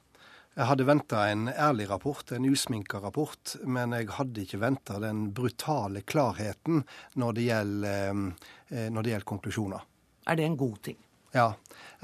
[0.53, 5.31] Jeg hadde venta en ærlig rapport, en usminka rapport, men jeg hadde ikke venta den
[5.33, 6.83] brutale klarheten
[7.17, 8.19] når det, gjelder,
[8.69, 9.87] eh, når det gjelder konklusjoner.
[10.29, 10.99] Er det en god ting?
[11.33, 11.55] Ja,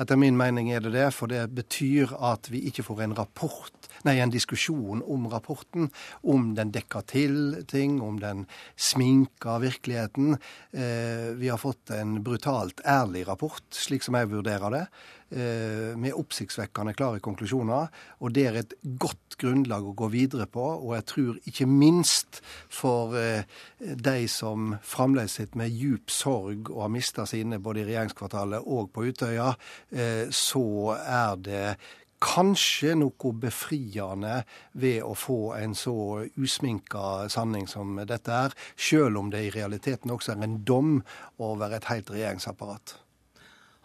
[0.01, 1.05] etter min mening er det det.
[1.13, 5.89] For det betyr at vi ikke får en rapport, nei, en diskusjon om rapporten.
[6.21, 7.37] Om den dekker til
[7.69, 10.37] ting, om den sminker virkeligheten.
[10.71, 14.85] Eh, vi har fått en brutalt ærlig rapport, slik som jeg vurderer det.
[15.31, 17.91] Eh, med oppsiktsvekkende klare konklusjoner.
[18.25, 20.63] Og det er et godt grunnlag å gå videre på.
[20.81, 22.39] Og jeg tror ikke minst
[22.73, 23.45] for eh,
[23.77, 28.89] de som fremdeles sitter med djup sorg og har mista sine både i regjeringskvartalet og
[28.95, 29.51] på Utøya,
[29.93, 31.63] eh, så er det
[32.19, 34.41] kanskje noe befriende
[34.79, 40.11] ved å få en så usminka sanning som dette er, sjøl om det i realiteten
[40.11, 40.97] også er en dom
[41.39, 42.97] over et helt regjeringsapparat.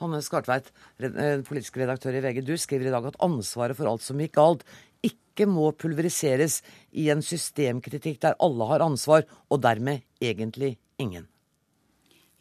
[0.03, 4.03] Hanne Skartveit, eh, politisk redaktør i VG, du skriver i dag at ansvaret for alt
[4.03, 4.64] som gikk galt,
[5.05, 11.29] ikke må pulveriseres i en systemkritikk der alle har ansvar, og dermed egentlig ingen.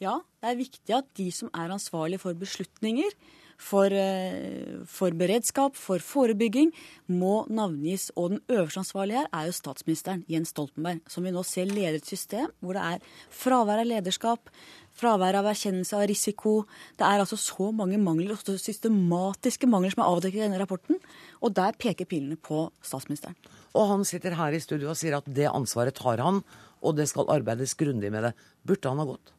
[0.02, 3.14] Ja, det er viktig at de som er ansvarlige for beslutninger,
[3.58, 6.72] for, eh, for, beredskap, for forebygging,
[7.08, 8.12] må navngis.
[8.16, 11.96] Og den øverste ansvarlige her er jo statsministeren, Jens Stoltenberg, som vi nå ser leder
[11.96, 14.50] et system hvor det er fravær av lederskap,
[14.94, 16.54] Fravær av erkjennelse av risiko.
[17.00, 21.00] Det er altså så mange mangler, også systematiske mangler som er avdekket i denne rapporten.
[21.42, 23.38] Og der peker pilene på statsministeren.
[23.74, 26.44] Og han sitter her i studio og sier at det ansvaret tar han,
[26.86, 28.36] og det skal arbeides grundig med det.
[28.68, 29.34] Burde han ha gått?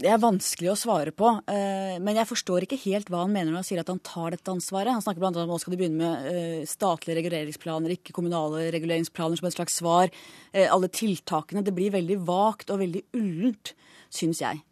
[0.00, 1.28] Det er vanskelig å svare på.
[1.50, 4.32] Eh, men jeg forstår ikke helt hva han mener når han sier at han tar
[4.32, 4.94] dette ansvaret.
[4.94, 5.32] Han snakker bl.a.
[5.34, 9.58] om at nå skal de begynne med eh, statlige reguleringsplaner, ikke kommunale reguleringsplaner som et
[9.58, 10.12] slags svar.
[10.54, 11.64] Eh, alle tiltakene.
[11.66, 13.74] Det blir veldig vagt og veldig ullent
[14.08, 14.62] syns jeg.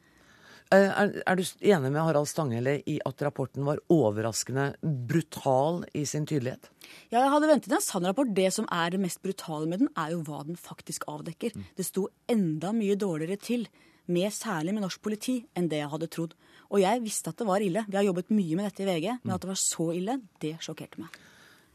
[0.69, 6.27] Er, er, du enig med Harald Stanghelle i at rapporten var overraskende brutal i sin
[6.29, 6.69] tydelighet?
[7.09, 8.29] Ja, jeg hadde ventet en sann rapport.
[8.37, 11.57] Det som er det mest brutale med den, er jo hva den faktisk avdekker.
[11.57, 11.69] Mm.
[11.79, 13.64] Det sto enda mye dårligere til,
[14.12, 16.37] med, særlig med norsk politi, enn det jeg hadde trodd.
[16.68, 17.85] Og jeg visste at det var ille.
[17.88, 20.57] Vi har jobbet mye med dette i VG, men at det var så ille, det
[20.64, 21.18] sjokkerte meg.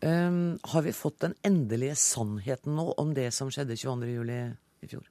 [0.04, 4.34] Um, har vi fått den endelige sannheten nå om det som skjedde 22.07.
[4.84, 5.06] i fjor?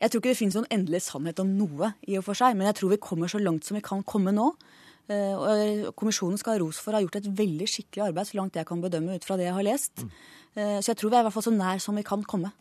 [0.00, 2.70] Jeg tror ikke det finnes noen endelig sannhet om noe, i og for seg, men
[2.70, 4.52] jeg tror vi kommer så langt som vi kan komme nå.
[5.10, 8.56] Uh, Kommisjonen skal ha ros for å ha gjort et veldig skikkelig arbeid, så langt
[8.56, 10.04] jeg kan bedømme ut fra det jeg har lest.
[10.06, 10.14] Mm.
[10.54, 12.54] Uh, så jeg tror vi er i hvert fall så nær som vi kan komme.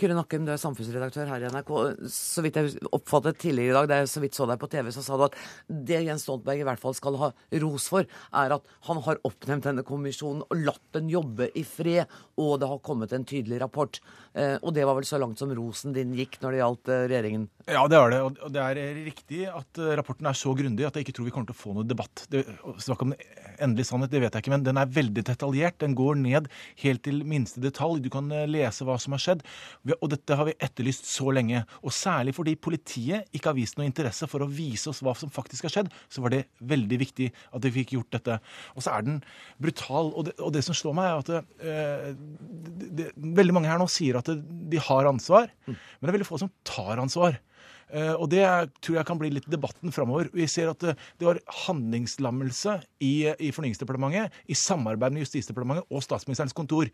[0.00, 1.70] Kyrre Nakkem, du er samfunnsredaktør her i NRK.
[2.08, 4.88] Så vidt jeg oppfattet tidligere i dag, da jeg så vidt så deg på TV,
[4.94, 5.36] så sa du at
[5.68, 7.28] det Jens Stoltenberg i hvert fall skal ha
[7.60, 8.08] ros for,
[8.40, 12.08] er at han har oppnevnt denne kommisjonen og latt den jobbe i fred,
[12.40, 14.00] og det har kommet en tydelig rapport.
[14.32, 17.04] Eh, og det var vel så langt som rosen din gikk når det gjaldt eh,
[17.12, 17.46] regjeringen?
[17.70, 18.20] Ja, det er det.
[18.26, 21.32] Og det er riktig at eh, rapporten er så grundig at jeg ikke tror vi
[21.34, 22.24] kommer til å få noe debatt.
[22.32, 22.42] Det,
[22.82, 23.12] snakk om
[23.62, 25.76] endelig sannhet, det vet jeg ikke, men den er veldig detaljert.
[25.82, 26.48] Den går ned
[26.82, 28.00] helt til minste detalj.
[28.02, 29.44] Du kan lese hva som har skjedd.
[30.00, 31.62] Og dette har vi etterlyst så lenge.
[31.84, 35.30] Og særlig fordi politiet ikke har vist noe interesse for å vise oss hva som
[35.32, 38.40] faktisk har skjedd, så var det veldig viktig at vi fikk gjort dette.
[38.74, 39.20] Og så er den
[39.62, 40.10] brutal.
[40.10, 42.10] Og det, og det som slår meg, er at det, eh,
[42.80, 46.28] det, det, veldig mange her nå sier at de har ansvar, men det er veldig
[46.28, 47.38] få som tar ansvar.
[47.90, 48.44] Uh, og Det
[48.80, 50.30] tror jeg kan bli litt debatten framover.
[50.34, 56.06] Vi ser at det, det var handlingslammelse i, i Fornyingsdepartementet i samarbeid med Justisdepartementet og
[56.06, 56.90] Statsministerens kontor.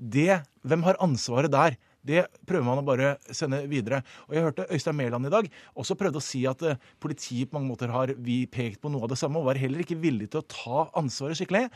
[0.00, 1.76] Det, Hvem har ansvaret der?
[2.00, 4.00] Det prøver man å bare sende videre.
[4.28, 6.62] Og Jeg hørte Øystein Mæland i dag også prøvde å si at
[7.02, 9.84] politiet på mange måter har vi pekt på noe av det samme, og var heller
[9.84, 11.66] ikke villig til å ta ansvaret skikkelig.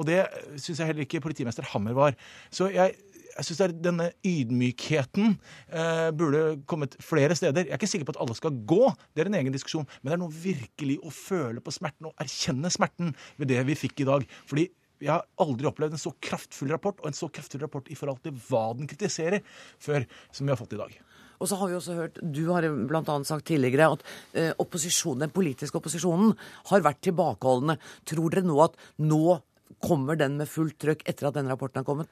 [0.00, 0.22] Og det
[0.56, 2.16] syns jeg heller ikke politimester Hammer var.
[2.48, 2.96] Så jeg
[3.34, 5.34] jeg syns denne ydmykheten
[5.72, 7.66] eh, burde kommet flere steder.
[7.66, 9.86] Jeg er ikke sikker på at alle skal gå, det er en egen diskusjon.
[10.00, 13.78] Men det er noe virkelig å føle på smerten og erkjenne smerten ved det vi
[13.78, 14.26] fikk i dag.
[14.50, 14.68] Fordi
[15.02, 18.22] jeg har aldri opplevd en så kraftfull rapport, og en så kraftfull rapport i forhold
[18.24, 19.42] til hva den kritiserer,
[19.82, 20.94] før som vi har fått i dag.
[21.42, 23.16] Og så har vi også hørt, Du har bl.a.
[23.26, 26.32] sagt tidligere at eh, opposisjonen, den politiske opposisjonen
[26.70, 27.76] har vært tilbakeholdne.
[28.06, 29.40] Tror dere nå at nå
[29.82, 32.10] Kommer den med fullt trøkk etter at denne rapporten har kommet?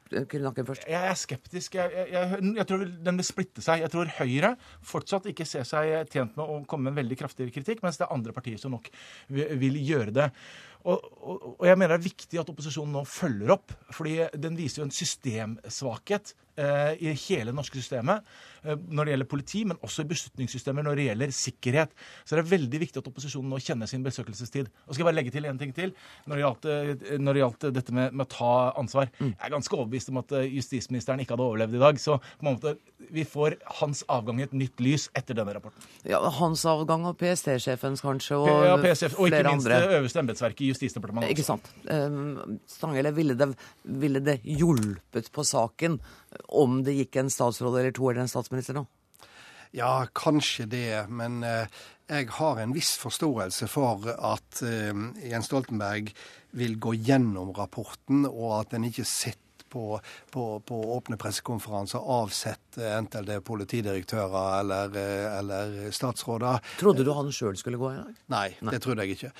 [0.67, 0.87] først.
[0.89, 1.77] Jeg er skeptisk.
[1.79, 3.83] Jeg, jeg, jeg, jeg, tror den vil splitte seg.
[3.83, 4.53] Jeg tror Høyre
[4.85, 8.07] fortsatt ikke ser seg tjent med å komme med en veldig kraftig kritikk, mens det
[8.07, 8.89] er andre partier som nok
[9.33, 10.29] vil, gjøre det.
[10.83, 13.75] Og, og, og, jeg mener det er viktig at opposisjonen nå følger opp.
[13.95, 18.27] fordi den viser jo en systemsvakhet eh, i hele det norske systemet.
[18.63, 21.95] Eh, når det gjelder politi, men også i beslutningssystemer når det gjelder sikkerhet.
[22.23, 24.69] Så det er veldig viktig at opposisjonen nå kjenner sin besøkelsestid.
[24.87, 25.91] Og skal jeg bare legge til en ting til
[26.29, 29.11] når det gjaldt, eh, når det gjaldt dette med, med, å ta ansvar.
[29.19, 29.33] Mm.
[29.33, 31.99] Jeg er ganske overbevist om at eh, justisministeren ikke hadde overlevd i dag.
[31.99, 32.75] Så på en måte,
[33.11, 35.89] vi får hans avgang i et nytt lys etter denne rapporten.
[36.07, 39.81] Ja, Hans avgang og PST-sjefens kanskje, og, ja, PSF, og ikke minst andre.
[39.83, 41.33] det øverste embetsverket i Justisdepartementet.
[41.35, 41.67] Ikke sant.
[41.89, 43.49] Um, Stanghelle, ville det,
[43.83, 45.99] ville det hjulpet på saken
[46.47, 48.85] om det gikk en statsråd eller to eller en statsminister nå?
[49.73, 51.05] Ja, kanskje det.
[51.09, 51.65] Men eh,
[52.11, 54.93] jeg har en viss forståelse for at eh,
[55.25, 56.11] Jens Stoltenberg
[56.53, 59.42] vil gå gjennom rapporten, og at en ikke sitter
[59.73, 59.99] på,
[60.33, 66.61] på, på, åpne pressekonferanser avsette enten det er politidirektører eller, eh, eller, statsråder.
[66.79, 68.19] Trodde du han sjøl skulle gå i dag?
[68.33, 69.33] Nei, Nei, det trodde jeg ikke.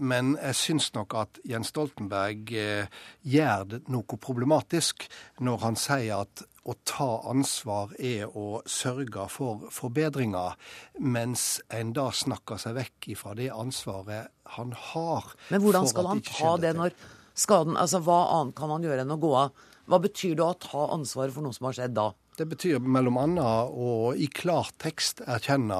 [0.00, 5.06] Men jeg syns nok at Jens Stoltenberg gjør det noe problematisk
[5.44, 10.54] når han sier at å ta ansvar er å sørge for forbedringer,
[11.02, 15.32] mens en da snakker seg vekk ifra det ansvaret han har.
[15.50, 16.94] Men hvordan skal han ta det når
[17.38, 19.52] skaden Altså, hva annet kan man gjøre enn å gå av?
[19.90, 22.12] Hva betyr det å ta ansvaret for noe som har skjedd da?
[22.32, 23.48] Det betyr bl.a.
[23.68, 25.76] å i klartekst erkjenne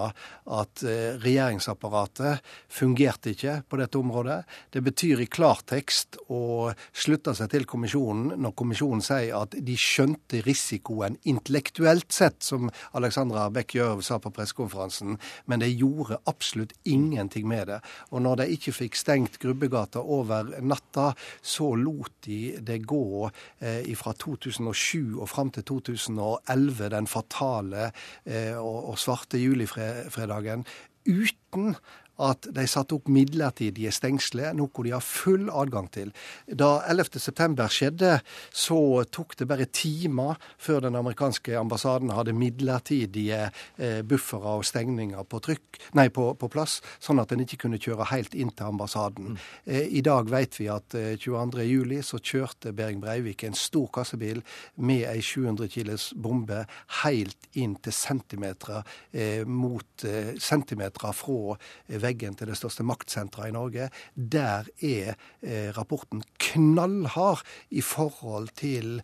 [0.53, 4.37] at eh, regjeringsapparatet fungerte ikke på dette området.
[4.69, 10.43] Det betyr i klartekst å slutte seg til kommisjonen når kommisjonen sier at de skjønte
[10.45, 12.69] risikoen intellektuelt sett, som
[13.01, 15.17] Alexandra Beck Gjørv sa på pressekonferansen,
[15.49, 17.81] men de gjorde absolutt ingenting med det.
[18.13, 23.33] Og når de ikke fikk stengt Grubbegata over natta, så lot de det gå
[23.65, 27.91] eh, fra 2007 og fram til 2011 2011, den fatale
[28.27, 30.67] eh, og, og svarte julifredagen,
[31.07, 31.77] uten
[32.21, 36.13] at de satte opp midlertidige stengsler, noe de har full adgang til.
[36.47, 38.19] Da 11.9 skjedde,
[38.53, 38.79] så
[39.11, 43.47] tok det bare timer før den amerikanske ambassaden hadde midlertidige
[43.79, 47.81] eh, buffere og stengninger på, trykk, nei, på, på, plass, sånn at en ikke kunne
[47.83, 49.33] kjøre helt inn til ambassaden.
[49.33, 49.41] Mm.
[49.65, 54.43] Eh, I dag vet vi at eh, 22.07 så kjørte Behring Breivik en stor kassebil
[54.77, 56.65] med ei 700 kilos bombe
[57.03, 63.51] helt inn til centimeter eh, mot eh, centimeter fra eh, veggen til det største maktsenteret
[63.51, 69.01] i Norge, der er eh, rapporten knallhard i forhold til,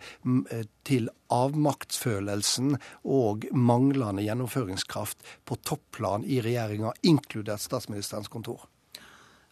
[0.51, 8.67] eh, til avmaktsfølelsen og manglende gjennomføringskraft på topplan i regjeringa, inkludert statsministerens kontor.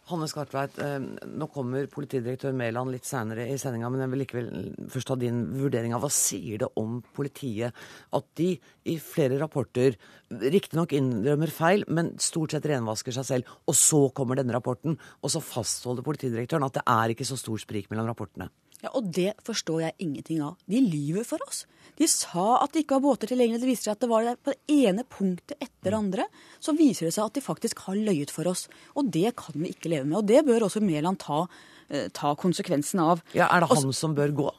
[0.07, 4.47] Hanne Skartveit, eh, nå kommer politidirektør Mæland litt senere i sendinga, men jeg vil likevel
[4.93, 7.75] først ha din vurdering av hva sier det om politiet
[8.15, 8.53] at de
[8.87, 9.97] i flere rapporter
[10.31, 13.51] riktignok innrømmer feil, men stort sett renvasker seg selv.
[13.67, 17.59] Og så kommer denne rapporten, og så fastholder politidirektøren at det er ikke så stor
[17.59, 18.47] sprik mellom rapportene.
[18.83, 20.57] Ja, Og det forstår jeg ingenting av.
[20.69, 21.65] De lyver for oss.
[21.97, 23.61] De sa at det ikke var båter tilgjengelig.
[23.63, 26.27] Det viser seg at det var det på det ene punktet etter det andre.
[26.61, 28.67] Så viser det seg at de faktisk har løyet for oss.
[28.93, 30.19] Og det kan vi ikke leve med.
[30.19, 31.47] Og det bør også Mæland ta,
[31.89, 33.23] eh, ta konsekvensen av.
[33.33, 34.51] Ja, Er det han også, som bør gå?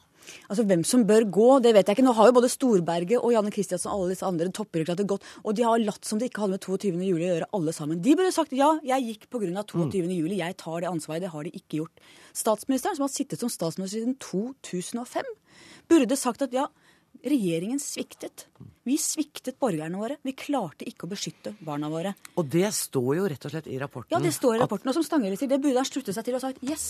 [0.47, 2.05] Altså Hvem som bør gå, det vet jeg ikke.
[2.07, 5.55] Nå har jo både Storberget og Janne Kristiansen og alle disse andre toppbyråkrater gått, og
[5.57, 6.91] de har latt som det ikke hadde med 22.
[7.07, 8.01] juli å gjøre, alle sammen.
[8.03, 9.39] De burde sagt ja, jeg gikk pga.
[9.39, 10.03] 22.
[10.03, 10.13] Mm.
[10.13, 11.23] juli, jeg tar det ansvaret.
[11.23, 12.03] Det har de ikke gjort.
[12.35, 15.33] Statsministeren, som har sittet som statsminister siden 2005,
[15.89, 16.67] burde sagt at ja,
[17.25, 18.47] regjeringen sviktet.
[18.87, 20.17] Vi sviktet borgerne våre.
[20.25, 22.13] Vi klarte ikke å beskytte barna våre.
[22.39, 24.15] Og det står jo rett og slett i rapporten.
[24.15, 24.91] Ja, det står i rapporten.
[24.91, 26.89] Og som Stanghelle sier, det burde han slutte seg til og sagt yes.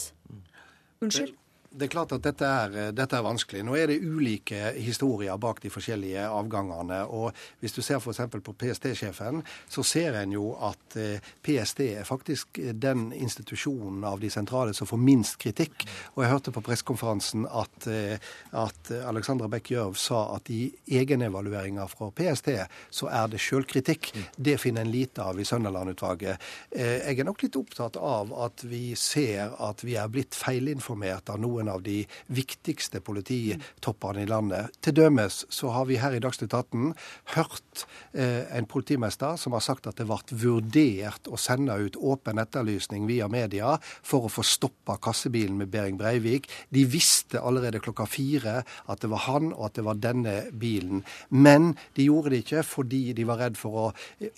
[1.03, 1.35] Unnskyld.
[1.69, 3.59] Det er klart at dette er, dette er, vanskelig.
[3.61, 7.03] Nå er det ulike historier bak de forskjellige avgangene.
[7.05, 8.23] og Hvis du ser f.eks.
[8.41, 14.31] på PST-sjefen, så ser en jo at eh, PST er faktisk den institusjonen av de
[14.33, 15.85] sentrale som får minst kritikk.
[16.15, 18.17] Og jeg hørte på pressekonferansen at, eh,
[18.57, 22.49] at Alexandra Beck Gjørv sa at i egenevalueringer fra PST
[22.89, 24.09] så er det sjølkritikk.
[24.35, 26.49] Det finner en lite av i Sønderland-utvalget.
[26.71, 31.29] Eh, jeg er nok litt opptatt av at vi ser at vi er blitt feilinformert
[31.29, 34.71] av noen noen av de viktigste polititoppene i landet.
[34.83, 36.93] Til dømes så har vi her i Dagsnytt 18
[37.35, 42.39] hørt eh, en politimester som har sagt at det ble vurdert å sende ut åpen
[42.41, 46.49] etterlysning via media for å få stoppa kassebilen med Behring Breivik.
[46.73, 51.03] De visste allerede klokka fire at det var han og at det var denne bilen.
[51.29, 53.87] Men de gjorde det ikke fordi de var redd for å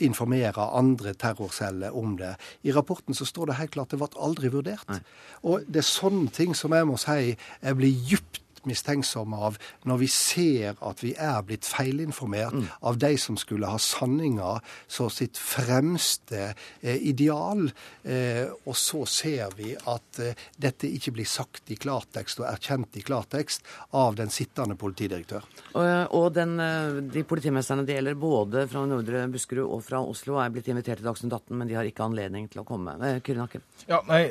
[0.03, 2.33] informere andre terrorceller om det.
[2.67, 4.87] I rapporten så står det helt klart at det ble aldri vurdert.
[4.89, 5.01] Nei.
[5.47, 9.57] Og det er sånne ting som jeg må si si jeg blir djupt mistenksomme av
[9.89, 12.67] når vi ser at vi er blitt feilinformert mm.
[12.87, 14.53] av de som skulle ha sanninga
[14.91, 16.51] så sitt fremste
[16.81, 17.67] eh, ideal,
[18.03, 22.99] eh, og så ser vi at eh, dette ikke blir sagt i klartekst og erkjent
[23.01, 23.65] i klartekst
[23.97, 25.47] av den sittende politidirektør.
[25.73, 30.37] Og, og den, eh, de politimesterne det gjelder både fra Nordre Buskerud og fra Oslo,
[30.41, 32.97] er blitt invitert til Dagsnytt 18, men de har ikke anledning til å komme.
[33.01, 33.65] Eh, Kyrre Nakke?
[33.89, 34.27] Ja, nei,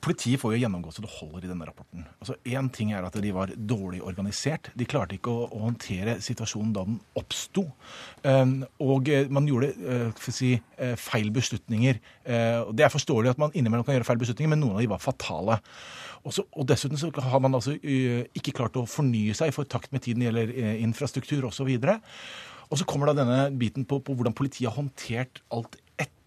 [0.00, 2.04] Politiet får jo gjennomgå så det holder i denne rapporten.
[2.22, 4.70] Altså, Én ting er at de var dårlig organisert.
[4.78, 7.66] De klarte ikke å, å håndtere situasjonen da den oppsto.
[8.22, 11.98] Um, og eh, man gjorde uh, si, uh, feil beslutninger.
[12.30, 15.02] Det er forståelig at man innimellom kan gjøre feil beslutninger, men noen av de var
[15.02, 15.58] fatale.
[16.28, 20.04] Også, og Dessuten så har man altså ikke klart å fornye seg for takt med
[20.04, 21.70] tiden gjelder infrastruktur osv.
[22.70, 25.80] Og så kommer da denne biten på, på hvordan politiet har håndtert alt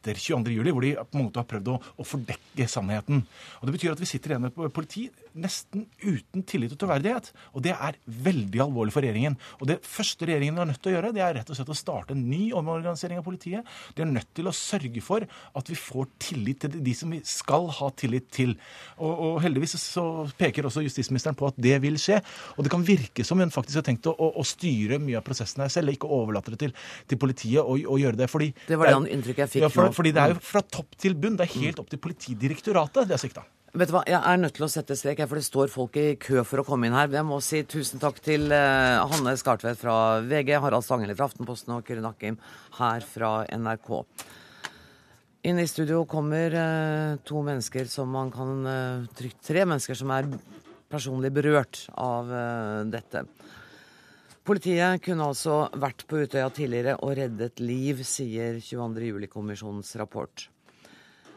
[0.04, 3.24] etter 22.07, hvor de på en måte har prøvd å, å, fordekke sannheten.
[3.60, 7.32] Og Det betyr at vi sitter igjen med politi nesten uten tillit og troverdighet.
[7.56, 9.38] Og det er veldig alvorlig for regjeringen.
[9.60, 11.78] Og det første regjeringen er nødt til å gjøre, det er rett og slett å
[11.78, 13.70] starte en ny omorganisering av politiet.
[13.96, 17.22] De er nødt til å sørge for at vi får tillit til de som vi
[17.28, 18.56] skal ha tillit til.
[19.00, 20.06] Og, og heldigvis så
[20.38, 22.20] peker også justisministeren på at det vil skje.
[22.58, 25.26] Og det kan virke som hun faktisk har tenkt å, å, å styre mye av
[25.26, 26.78] prosessen her selv, ikke overlate det til,
[27.10, 28.30] til politiet å, gjøre det.
[28.32, 30.96] Fordi det var det inntrykket jeg fikk ja, for, fordi det er jo fra topp
[31.00, 31.38] til bunn.
[31.40, 33.44] Det er helt opp til Politidirektoratet det er sikta.
[33.74, 36.14] Vet du hva, Jeg er nødt til å sette strek, for det står folk i
[36.22, 37.10] kø for å komme inn her.
[37.10, 41.74] Jeg må si tusen takk til uh, Hanne Skartvedt fra VG, Harald Stanghelle fra Aftenposten
[41.74, 42.38] og Kyrre Nakkim
[42.78, 43.90] her fra NRK.
[45.50, 50.14] Inn i studio kommer uh, to mennesker som man kan uh, trygt Tre mennesker som
[50.14, 50.30] er
[50.94, 52.30] personlig berørt av
[52.94, 53.24] dette.
[54.44, 59.06] Politiet kunne altså vært på Utøya tidligere og reddet liv, sier 22.
[59.08, 60.50] juli-kommisjonens rapport.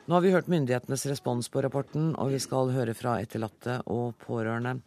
[0.07, 4.17] Nå har vi hørt myndighetenes respons på rapporten, og vi skal høre fra etterlatte og
[4.25, 4.81] pårørende.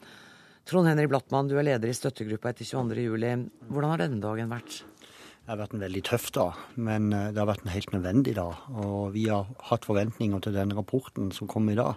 [0.67, 3.05] Trond Henry Blattmann, du er leder i støttegruppa etter 22.
[3.07, 3.31] juli.
[3.71, 4.81] Hvordan har denne dagen vært?
[4.83, 8.35] Det har vært en veldig tøff dag, men eh, det har vært en helt nødvendig
[8.37, 8.67] dag.
[8.83, 11.95] Og vi har hatt forventninger til den rapporten som kom i dag.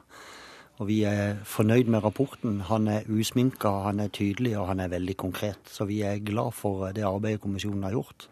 [0.81, 2.61] Og vi er fornøyd med rapporten.
[2.70, 5.61] Han er usminka, han er tydelig og han er veldig konkret.
[5.68, 8.27] Så vi er glad for det arbeidet kommisjonen har gjort.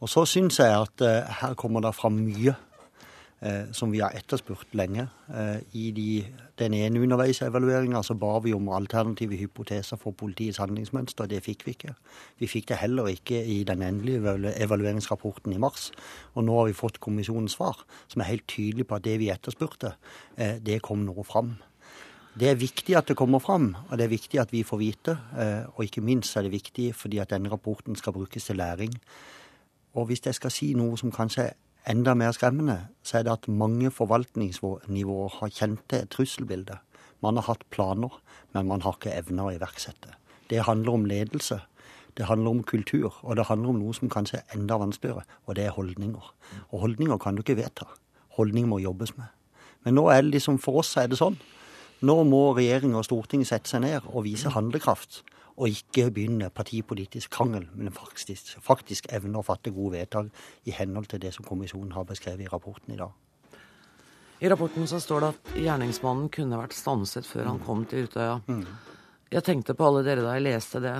[0.00, 2.64] Og så syns jeg at uh, her kommer det fram mye eh,
[3.72, 5.04] som vi har etterspurt lenge.
[5.30, 6.06] Eh, I de,
[6.58, 11.28] den ene underveisevalueringa så ba vi om alternative hypoteser for politiets handlingsmønster.
[11.30, 11.94] Det fikk vi ikke.
[12.42, 15.92] Vi fikk det heller ikke i den endelige evalueringsrapporten i mars.
[16.34, 17.78] Og nå har vi fått kommisjonens svar,
[18.08, 19.94] som er helt tydelig på at det vi etterspurte,
[20.36, 21.56] eh, det kom nå fram.
[22.38, 25.16] Det er viktig at det kommer fram, og det er viktig at vi får vite.
[25.38, 28.98] Eh, og ikke minst er det viktig fordi at denne rapporten skal brukes til læring.
[29.94, 31.56] Og hvis jeg skal si noe som kanskje er
[31.88, 36.74] Enda mer skremmende så er det at mange forvaltningsnivåer har kjent til et trusselbilde.
[37.24, 38.12] Man har hatt planer,
[38.52, 40.12] men man har ikke evner å iverksette.
[40.50, 41.62] Det handler om ledelse.
[42.18, 45.56] Det handler om kultur, og det handler om noe som kanskje er enda vanskeligere, og
[45.56, 46.28] det er holdninger.
[46.68, 47.88] Og holdninger kan du ikke vedta.
[48.36, 49.32] Holdninger må jobbes med.
[49.86, 51.38] Men nå er det liksom, for oss er det sånn.
[52.04, 55.22] Nå må regjering og storting sette seg ned og vise handlekraft
[55.58, 60.30] og ikke begynne partipolitisk krangel, men faktisk, faktisk evne å fatte gode vedtak
[60.70, 63.10] i henhold til det som kommisjonen har beskrevet i rapporten i dag.
[64.38, 68.38] I rapporten så står det at gjerningsmannen kunne vært stanset før han kom til Utøya.
[68.46, 68.62] Mm.
[69.34, 70.94] Jeg tenkte på alle dere da jeg leste det.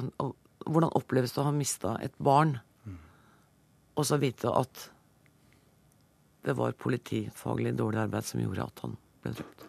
[0.66, 2.96] Hvordan oppleves det å ha mista et barn, mm.
[3.94, 4.88] og så vite at
[6.48, 9.68] det var politifaglig dårlig arbeid som gjorde at han ble drept?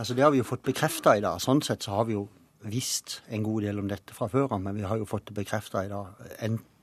[0.00, 1.40] Altså Det har vi jo fått bekrefta i dag.
[1.40, 2.26] Sånn sett så har vi jo
[2.68, 5.38] visst en god del om dette fra før av, men vi har jo fått det
[5.40, 6.12] bekrefta i dag.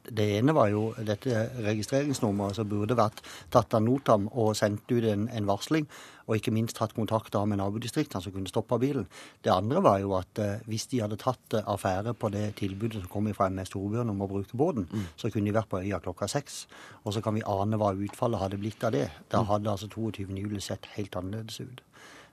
[0.08, 3.20] Det ene var jo dette registreringsnummeret som burde vært
[3.52, 5.88] tatt av notam og sendt ut en, en varsling,
[6.28, 9.08] og ikke minst hatt kontakt med nabodistriktene som kunne stoppa bilen.
[9.44, 13.02] Det andre var jo at eh, hvis de hadde tatt eh, affære på det tilbudet
[13.02, 15.06] som kom fra MS Storbjørn om å bruke båten, mm.
[15.20, 16.66] så kunne de vært på øya klokka seks.
[17.04, 19.08] Og så kan vi ane hva utfallet hadde blitt av det.
[19.32, 19.52] Da mm.
[19.52, 20.28] hadde altså 22.
[20.36, 21.84] juli sett helt annerledes ut.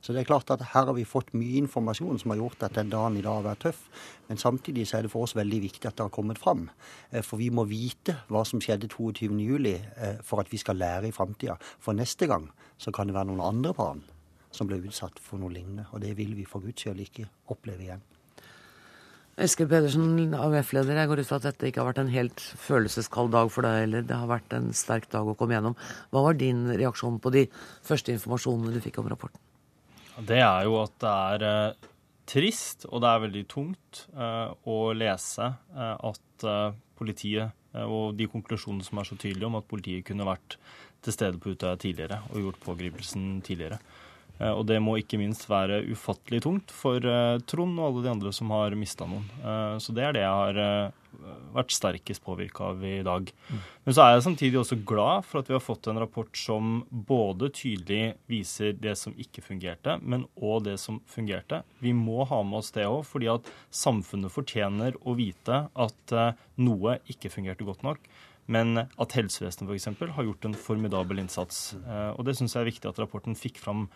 [0.05, 2.75] Så det er klart at her har vi fått mye informasjon som har gjort at
[2.77, 3.87] den dagen i dag har vært tøff.
[4.29, 6.67] Men samtidig så er det for oss veldig viktig at det har kommet fram.
[7.11, 11.09] Eh, for vi må vite hva som skjedde 22.07 eh, for at vi skal lære
[11.09, 11.57] i framtida.
[11.81, 14.03] For neste gang så kan det være noen andre barn
[14.53, 15.87] som blir utsatt for noe lignende.
[15.97, 17.25] Og det vil vi for guds skyld ikke
[17.55, 18.05] oppleve igjen.
[19.41, 23.33] Eskil Pedersen, AUF-leder, jeg går ut fra at dette ikke har vært en helt følelseskald
[23.35, 24.05] dag for deg heller.
[24.07, 25.75] Det har vært en sterk dag å komme gjennom.
[26.13, 27.49] Hva var din reaksjon på de
[27.89, 29.41] første informasjonene du fikk om rapporten?
[30.23, 31.91] Det er jo at det er eh,
[32.31, 36.47] trist, og det er veldig tungt eh, å lese eh, at
[36.95, 37.55] politiet
[37.89, 40.59] og de konklusjonene som er så tydelige om at politiet kunne vært
[41.03, 43.79] til stede på Utøya tidligere og gjort pågripelsen tidligere.
[44.41, 48.13] Eh, og det må ikke minst være ufattelig tungt for eh, Trond og alle de
[48.17, 49.27] andre som har mista noen.
[49.41, 50.93] Eh, så det er det jeg har
[51.55, 53.29] vært sterkest påvirka av i dag.
[53.31, 53.61] Mm.
[53.87, 56.83] Men så er jeg samtidig også glad for at vi har fått en rapport som
[56.91, 61.63] både tydelig viser det som ikke fungerte, men òg det som fungerte.
[61.81, 66.17] Vi må ha med oss det òg, fordi at samfunnet fortjener å vite at
[66.61, 68.03] noe ikke fungerte godt nok.
[68.51, 69.89] Men at helsevesenet f.eks.
[70.19, 71.71] har gjort en formidabel innsats.
[72.19, 73.87] Og det syns jeg er viktig at rapporten fikk fram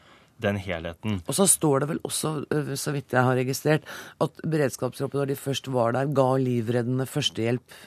[0.42, 1.18] den helheten.
[1.26, 2.32] Og så står det vel også,
[2.78, 3.86] så vidt jeg har registrert,
[4.22, 7.78] at beredskapstroppen når de først var der, ga livreddende førstehjelp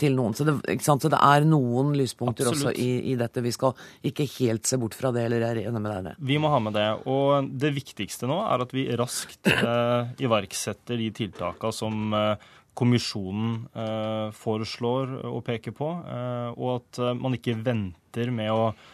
[0.00, 0.34] til noen.
[0.36, 2.74] Så det, så det er noen lyspunkter Absolutt.
[2.74, 3.44] også i, i, dette.
[3.44, 3.78] Vi skal
[4.10, 6.16] ikke helt se bort fra det, eller jeg er enig med deg i det.
[6.32, 6.88] Vi må ha med det.
[7.10, 13.54] Og det viktigste nå er at vi raskt eh, iverksetter de tiltakene som eh, kommisjonen
[13.70, 18.93] eh, foreslår og peker på, eh, og at man ikke venter med å Eh,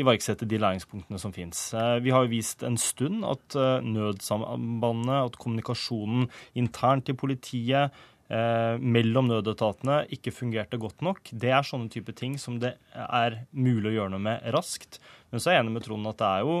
[0.00, 1.60] iverksette de læringspunktene som finnes.
[1.76, 8.04] Eh, vi har jo vist en stund at eh, nødsambandet, at kommunikasjonen internt i politiet,
[8.26, 11.28] mellom nødetatene ikke fungerte godt nok.
[11.30, 14.98] Det er sånne type ting som det er mulig å gjøre noe med raskt.
[15.30, 16.56] Men så er jeg enig med Trond at det er jo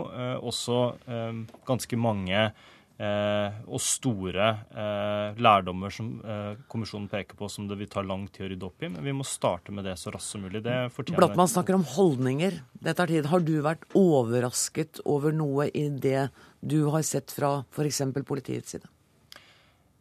[0.46, 0.76] også
[1.66, 7.90] ganske mange Eh, og store eh, lærdommer som eh, kommisjonen peker på som det vil
[7.92, 8.90] ta lang tid å rydde opp i.
[8.94, 10.62] Men vi må starte med det så raskt som mulig.
[10.64, 12.60] Det fortjener Blattmann snakker om holdninger.
[12.86, 13.28] Det tar tid.
[13.28, 16.28] Har du vært overrasket over noe i det
[16.64, 18.02] du har sett fra f.eks.
[18.24, 18.88] politiets side?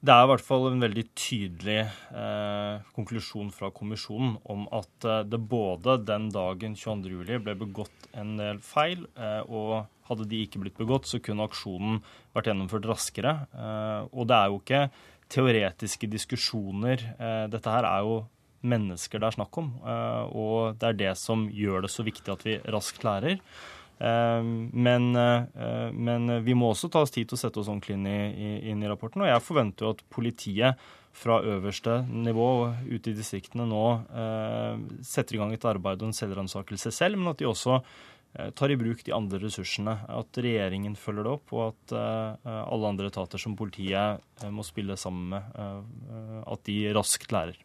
[0.05, 5.23] Det er i hvert fall en veldig tydelig eh, konklusjon fra kommisjonen om at eh,
[5.25, 10.61] det både den dagen 22.07 ble begått en del feil, eh, og hadde de ikke
[10.61, 12.03] blitt begått, så kunne aksjonen
[12.35, 13.33] vært gjennomført raskere.
[13.55, 14.83] Eh, og det er jo ikke
[15.33, 17.07] teoretiske diskusjoner.
[17.15, 18.19] Eh, dette her er jo
[18.65, 22.35] mennesker det er snakk om, eh, og det er det som gjør det så viktig
[22.35, 23.41] at vi raskt lærer.
[23.97, 25.05] Men,
[25.95, 28.81] men, vi må også ta oss tid til å sette oss ordentlig inn i, inn
[28.83, 29.23] i rapporten.
[29.23, 30.81] Og jeg forventer jo at politiet
[31.15, 32.49] fra øverste nivå
[32.89, 33.85] ute i distriktene nå
[34.99, 37.79] setter i gang et arbeid og en selvransakelse selv, men at de også
[38.35, 39.95] Eh, tar i bruk de andre ressursene.
[40.11, 44.65] At regjeringen følger det opp, og at eh, alle andre etater som politiet eh, må
[44.67, 47.57] spille sammen med, at de raskt lærer.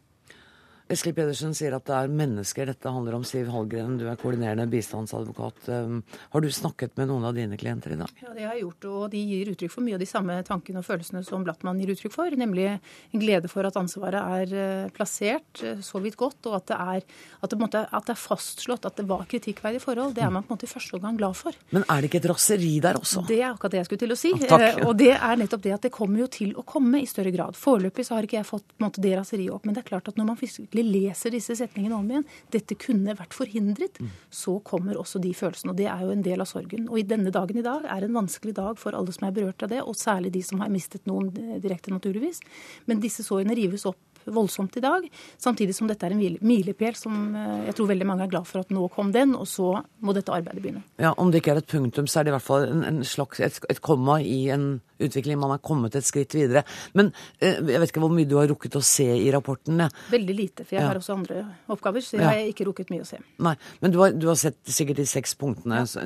[0.90, 3.24] Eskil Pedersen sier at det er mennesker dette handler om.
[3.26, 5.68] Siv Hallgren, du er koordinerende bistandsadvokat.
[5.70, 6.00] Um,
[6.32, 8.10] har du snakket med noen av dine klienter i dag?
[8.18, 10.82] Ja, det har jeg gjort, og de gir uttrykk for mye av de samme tankene
[10.82, 12.34] og følelsene som Blattmann gir uttrykk for.
[12.40, 16.66] Nemlig en glede for at ansvaret er eh, plassert eh, så vidt godt, og at
[16.72, 17.06] det er,
[17.38, 20.16] at det, måte, at det er fastslått at det var kritikkverdige forhold.
[20.18, 21.54] Det er man på en måte i første omgang glad for.
[21.70, 23.22] Men er det ikke et raseri der også?
[23.30, 24.34] Det er akkurat det jeg skulle til å si.
[24.34, 24.66] Ja, takk.
[24.72, 27.30] Eh, og det er nettopp det at det kommer jo til å komme i større
[27.36, 27.54] grad.
[27.54, 30.18] Foreløpig så har ikke jeg fått måte, det raseriet opp, men det er klart at
[30.18, 34.10] når man virkelig virkelig leser disse setningene om igjen, dette kunne vært forhindret, mm.
[34.30, 35.72] så kommer også de følelsene.
[35.72, 36.88] Og det er jo en del av sorgen.
[36.88, 39.62] Og i denne dagen i dag er en vanskelig dag for alle som er berørt
[39.62, 42.40] av det, og særlig de som har mistet noen eh, direkte, naturligvis.
[42.86, 45.06] Men disse sårene rives opp voldsomt i dag.
[45.40, 48.64] Samtidig som dette er en milepæl som eh, jeg tror veldig mange er glad for
[48.64, 49.72] at nå kom den, og så
[50.04, 50.84] må dette arbeidet begynne.
[51.00, 53.02] Ja, Om det ikke er et punktum, så er det i hvert fall en, en
[53.06, 55.38] slags, et, et, komma i en utvikling.
[55.40, 56.64] Man har kommet et skritt videre.
[56.98, 59.84] Men eh, jeg vet ikke hvor mye du har rukket å se i rapporten?
[60.12, 60.90] Veldig lite, for jeg ja.
[60.90, 62.04] har også andre oppgaver.
[62.04, 62.34] Så jeg ja.
[62.34, 63.20] har ikke rukket mye å se.
[63.44, 65.84] Nei, Men du har, du har sett sikkert de seks punktene.
[65.88, 66.04] Så,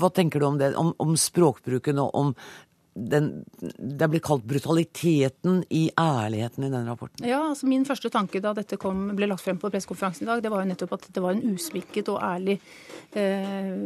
[0.00, 0.74] Hva tenker du om det?
[0.80, 2.34] Om, om språkbruken og om
[2.94, 3.44] den,
[3.78, 7.26] det blir kalt brutaliteten i ærligheten i den rapporten?
[7.28, 10.42] Ja, altså Min første tanke da dette kom, ble lagt frem på pressekonferansen i dag,
[10.42, 12.58] det var jo nettopp at det var en usminket og ærlig
[13.14, 13.76] eh,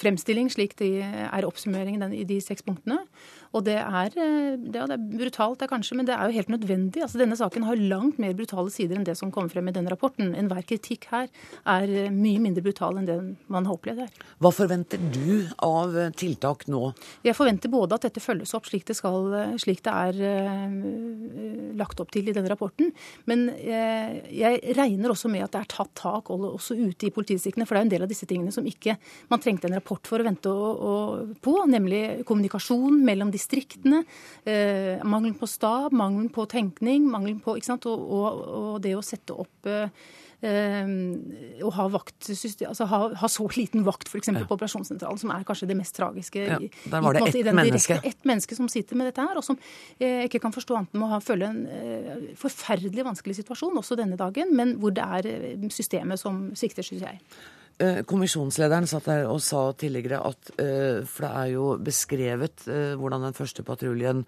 [0.00, 3.00] fremstilling, slik det er oppsummeringen i de seks punktene.
[3.56, 7.02] Og det er, eh, det er, brutalt, det kanskje, men det er jo helt nødvendig.
[7.04, 9.92] Altså, denne saken har langt mer brutale sider enn det som kommer frem i denne
[9.92, 10.34] rapporten.
[10.36, 11.28] Enhver kritikk her
[11.64, 13.18] er eh, mye mindre brutal enn det
[13.48, 14.26] man har opplevd her.
[14.42, 16.92] Hva forventer du av eh, tiltak nå?
[17.24, 22.12] Jeg forventer både at dette følges opp slik det, skal, slik det er lagt opp
[22.12, 22.90] til i denne rapporten,
[23.28, 27.66] men jeg regner også med at det er tatt tak også ute i politidistriktene.
[27.68, 28.96] For det er en del av disse tingene som ikke
[29.30, 30.52] man trengte en rapport for å vente
[31.44, 34.04] på, nemlig kommunikasjon mellom de distriktene.
[34.44, 38.98] Eh, mangelen på stab, mangelen på tenkning, mangelen på ikke sant, og, og, og det
[38.98, 39.90] å sette opp eh,
[40.38, 44.30] å ha, vakt, altså ha, ha, så liten vakt f.eks.
[44.30, 44.44] Ja.
[44.46, 46.44] på operasjonssentralen, som er kanskje det mest tragiske.
[46.46, 46.58] Ja,
[46.92, 47.98] der var det ett menneske.
[48.06, 49.58] Ett menneske som sitter med dette her, og som
[49.98, 53.98] eh, ikke kan forstå annet enn å ha, føle en eh, forferdelig vanskelig situasjon også
[53.98, 57.18] denne dagen, men hvor det er eh, systemet som svikter, syns jeg.
[57.78, 62.96] Eh, kommisjonslederen satt der og sa tidligere at eh, For det er jo beskrevet eh,
[62.98, 64.24] hvordan den første patruljen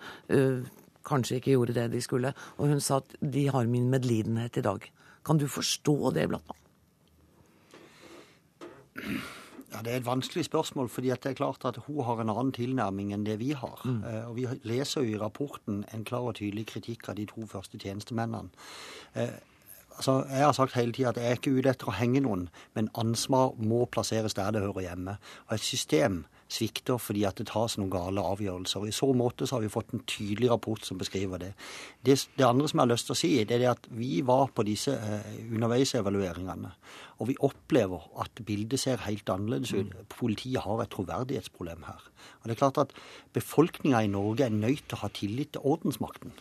[1.07, 2.31] kanskje ikke gjorde det de skulle.
[2.59, 4.87] Og hun sa at de har min medlidenhet i dag.
[5.27, 6.57] Kan du forstå det, Blattmann?
[9.71, 12.53] Ja, Det er et vanskelig spørsmål, fordi det er klart at hun har en annen
[12.53, 13.81] tilnærming enn det vi har.
[13.85, 14.03] Mm.
[14.05, 17.47] Eh, og Vi leser jo i rapporten en klar og tydelig kritikk av de to
[17.47, 18.51] første tjenestemennene.
[19.97, 22.49] Altså, Jeg har sagt hele tida at jeg er ikke ute etter å henge noen,
[22.75, 25.17] men ansvar må plasseres der det hører hjemme.
[25.49, 28.87] Og et system svikter fordi at det tas noen gale avgjørelser.
[28.89, 31.53] I så måte så har vi fått en tydelig rapport som beskriver det.
[32.07, 34.51] Det, det andre som jeg har lyst til å si, det er at vi var
[34.55, 36.73] på disse eh, underveisevalueringene.
[37.21, 39.95] Og vi opplever at bildet ser helt annerledes ut.
[40.17, 42.07] Politiet har et troverdighetsproblem her.
[42.41, 42.95] Og det er klart at
[43.37, 46.35] Befolkninga i Norge er nødt til å ha tillit til ordensmakten.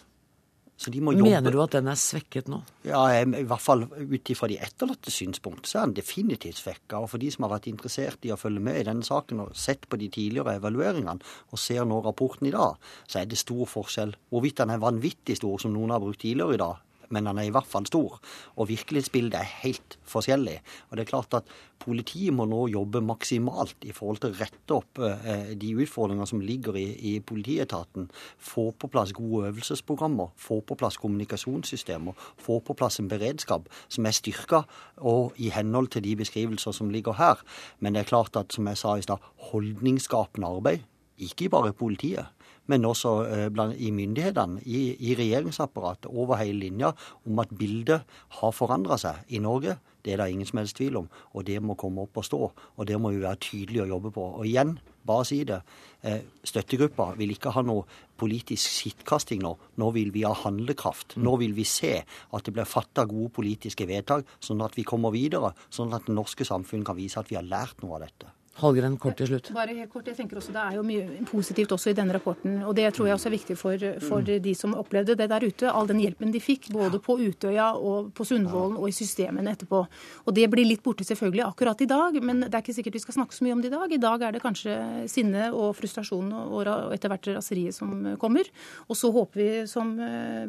[0.79, 2.61] Mener du at den er svekket nå?
[2.87, 7.01] Ja, I hvert fall ut ifra de etterlattes synspunkt, så er den definitivt svekka.
[7.03, 9.57] Og for de som har vært interessert i å følge med i denne saken og
[9.59, 11.19] sett på de tidligere evalueringene,
[11.51, 12.79] og ser nå rapporten i dag,
[13.11, 14.15] så er det stor forskjell.
[14.31, 16.79] Hvorvidt den er vanvittig stor, som noen har brukt tidligere i dag,
[17.13, 18.19] men han er i hvert fall stor.
[18.57, 20.59] Og virkelighetsbildet er helt forskjellig.
[20.89, 21.49] Og det er klart at
[21.79, 26.43] politiet må nå jobbe maksimalt i forhold til å rette opp eh, de utfordringene som
[26.43, 28.09] ligger i, i, politietaten.
[28.37, 34.07] Få på plass gode øvelsesprogrammer, få på plass kommunikasjonssystemer, få på plass en beredskap som
[34.07, 34.63] er styrka
[34.99, 37.41] og i henhold til de beskrivelser som ligger her.
[37.79, 40.85] Men det er klart at, som jeg sa i stad, holdningsskapende arbeid,
[41.19, 42.27] ikke bare politiet
[42.69, 46.93] men også eh, i myndighetene, i, i regjeringsapparatet, over hele linja,
[47.25, 48.05] om at bildet
[48.39, 49.79] har forandra seg i Norge.
[50.05, 52.39] Det er det ingen som helst tvil om, og det må komme opp og stå.
[52.77, 54.27] Og det må vi være tydelige og jobbe på.
[54.39, 54.77] Og igjen,
[55.09, 55.59] bare si det.
[56.05, 57.83] Eh, støttegruppa vil ikke ha noe
[58.19, 59.55] politisk skittkasting nå.
[59.81, 61.17] Nå vil vi ha handlekraft.
[61.19, 65.15] Nå vil vi se at det blir fatta gode politiske vedtak, sånn at vi kommer
[65.15, 65.55] videre.
[65.73, 68.38] Sånn at det norske samfunn kan vise at vi har lært noe av dette.
[68.59, 69.51] Hallgren, kort til slutt.
[69.55, 72.61] Bare helt kort, jeg tenker også Det er jo mye positivt også i denne rapporten.
[72.67, 74.41] og Det tror jeg også er viktig for, for mm.
[74.43, 75.71] de som opplevde det der ute.
[75.71, 79.83] All den hjelpen de fikk, både på Utøya og på Sundvolden og i systemene etterpå.
[80.25, 83.03] Og Det blir litt borte selvfølgelig akkurat i dag, men det er ikke sikkert vi
[83.05, 83.93] skal snakke så mye om det i dag.
[83.93, 84.75] I dag er det kanskje
[85.11, 88.51] sinne og frustrasjon og, og etter hvert raseriet som kommer.
[88.89, 89.95] Og så håper vi, som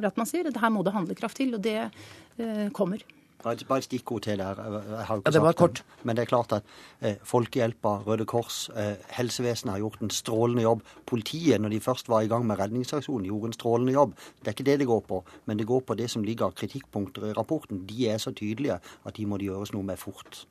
[0.00, 3.02] Bratman sier, at her må det handlekraft til, og det eh, kommer.
[3.42, 4.58] Bare et stikkord til der.
[4.60, 5.82] Ja, det var kort.
[6.04, 6.62] Men det er klart at
[7.00, 10.84] eh, Folkehjelpa, Røde Kors, eh, helsevesenet har gjort en strålende jobb.
[11.06, 14.14] Politiet, når de først var i gang med redningsaksjonen, gjorde en strålende jobb.
[14.40, 16.56] Det er ikke det det går på, men det går på det som ligger av
[16.60, 17.86] kritikkpunkter i rapporten.
[17.88, 20.44] De er så tydelige at de må det gjøres noe med fort.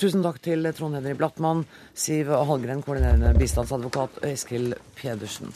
[0.00, 5.52] Tusen takk til Trond Henry Blattmann, Siv Hallgren, koordinerende bistandsadvokat, og Eskil Pedersen.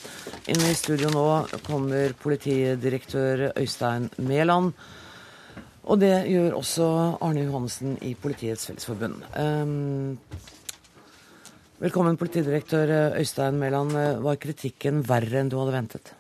[0.53, 1.25] Inn i studio nå
[1.65, 4.75] kommer politidirektør Øystein Mæland.
[5.85, 6.85] Og det gjør også
[7.21, 9.19] Arne Johannessen i Politiets Fellesforbund.
[9.37, 10.17] Um,
[11.83, 13.93] velkommen, politidirektør Øystein Mæland.
[14.25, 16.13] Var kritikken verre enn du hadde ventet?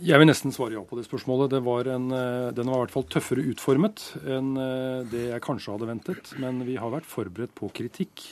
[0.00, 1.50] Jeg vil nesten svare ja på det spørsmålet.
[1.56, 2.06] Det var en,
[2.54, 4.52] den var i hvert fall tøffere utformet enn
[5.10, 6.30] det jeg kanskje hadde ventet.
[6.38, 8.28] Men vi har vært forberedt på kritikk.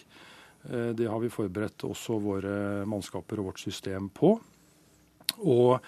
[0.62, 4.37] Det har vi forberedt også våre mannskaper og vårt system på.
[5.39, 5.79] Og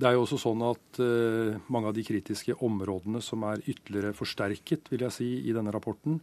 [0.00, 4.16] det er jo også sånn at uh, mange av de kritiske områdene som er ytterligere
[4.16, 6.20] forsterket vil jeg si, i denne rapporten,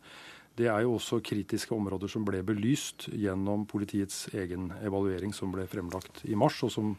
[0.57, 5.67] det er jo også kritiske områder som ble belyst gjennom politiets egen evaluering som ble
[5.69, 6.95] fremlagt i mars, og som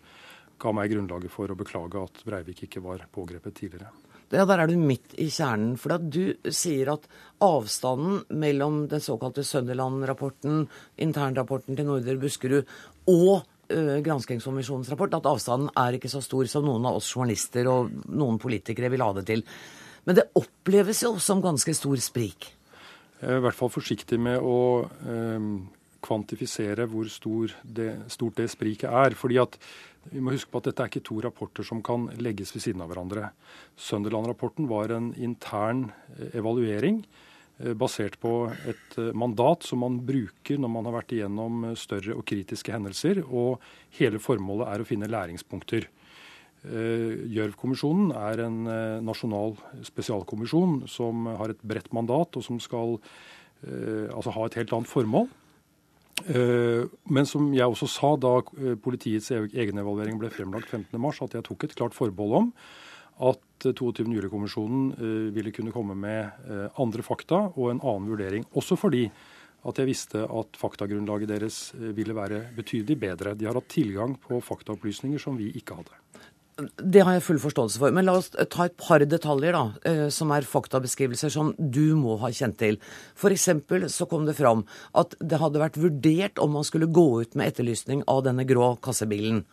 [0.63, 3.91] ga meg grunnlaget for å beklage at Breivik ikke var pågrepet tidligere.
[4.31, 5.77] Ja, Der er du midt i kjernen.
[5.81, 7.07] For at du sier at
[7.41, 10.67] avstanden mellom den såkalte Sønderland-rapporten,
[11.01, 12.69] internrapporten til Nordre Buskerud,
[13.09, 17.91] og granskingskommisjonens rapport at avstanden er ikke så stor som noen av oss journalister og
[18.09, 19.45] noen politikere vil ha det til.
[20.09, 22.49] Men det oppleves jo som ganske stor sprik.
[23.19, 25.47] Jeg er i hvert fall forsiktig med å eh,
[26.05, 29.19] kvantifisere hvor stor det, stort det spriket er.
[29.19, 29.59] fordi at
[30.09, 32.81] vi må huske på at dette er ikke to rapporter som kan legges ved siden
[32.81, 33.33] av hverandre.
[33.77, 35.91] Sønderland-rapporten var en intern
[36.33, 37.28] evaluering Eh,
[37.59, 38.33] basert på
[38.71, 42.75] et eh, mandat som man bruker når man har vært igjennom eh, større og kritiske
[42.75, 43.25] hendelser.
[43.27, 43.59] Og
[43.99, 45.89] hele formålet er å finne læringspunkter.
[46.69, 48.57] Gjørv-kommisjonen er en
[49.07, 49.53] nasjonal
[49.87, 52.97] spesialkommisjon som har et bredt mandat, og som skal
[53.63, 55.29] altså ha et helt annet formål.
[56.27, 58.35] Men som jeg også sa da
[58.83, 62.51] politiets egenevaluering ble fremlagt 15.3, at jeg tok et klart forbehold om
[63.31, 64.07] at 22.
[64.15, 68.47] juli-kommisjonen eh, ville kunne komme med eh, andre fakta og en annen vurdering.
[68.59, 69.07] Også fordi
[69.69, 73.35] at jeg visste at faktagrunnlaget deres eh, ville være betydelig bedre.
[73.35, 75.97] De har hatt tilgang på faktaopplysninger som vi ikke hadde.
[76.59, 77.95] Det har jeg full forståelse for.
[77.95, 82.33] Men la oss ta et par detaljer da, som er faktabeskrivelser som du må ha
[82.35, 82.81] kjent til.
[83.15, 83.47] F.eks.
[83.95, 84.65] så kom det fram
[84.99, 88.73] at det hadde vært vurdert om man skulle gå ut med etterlysning av denne grå
[88.83, 89.45] kassebilen.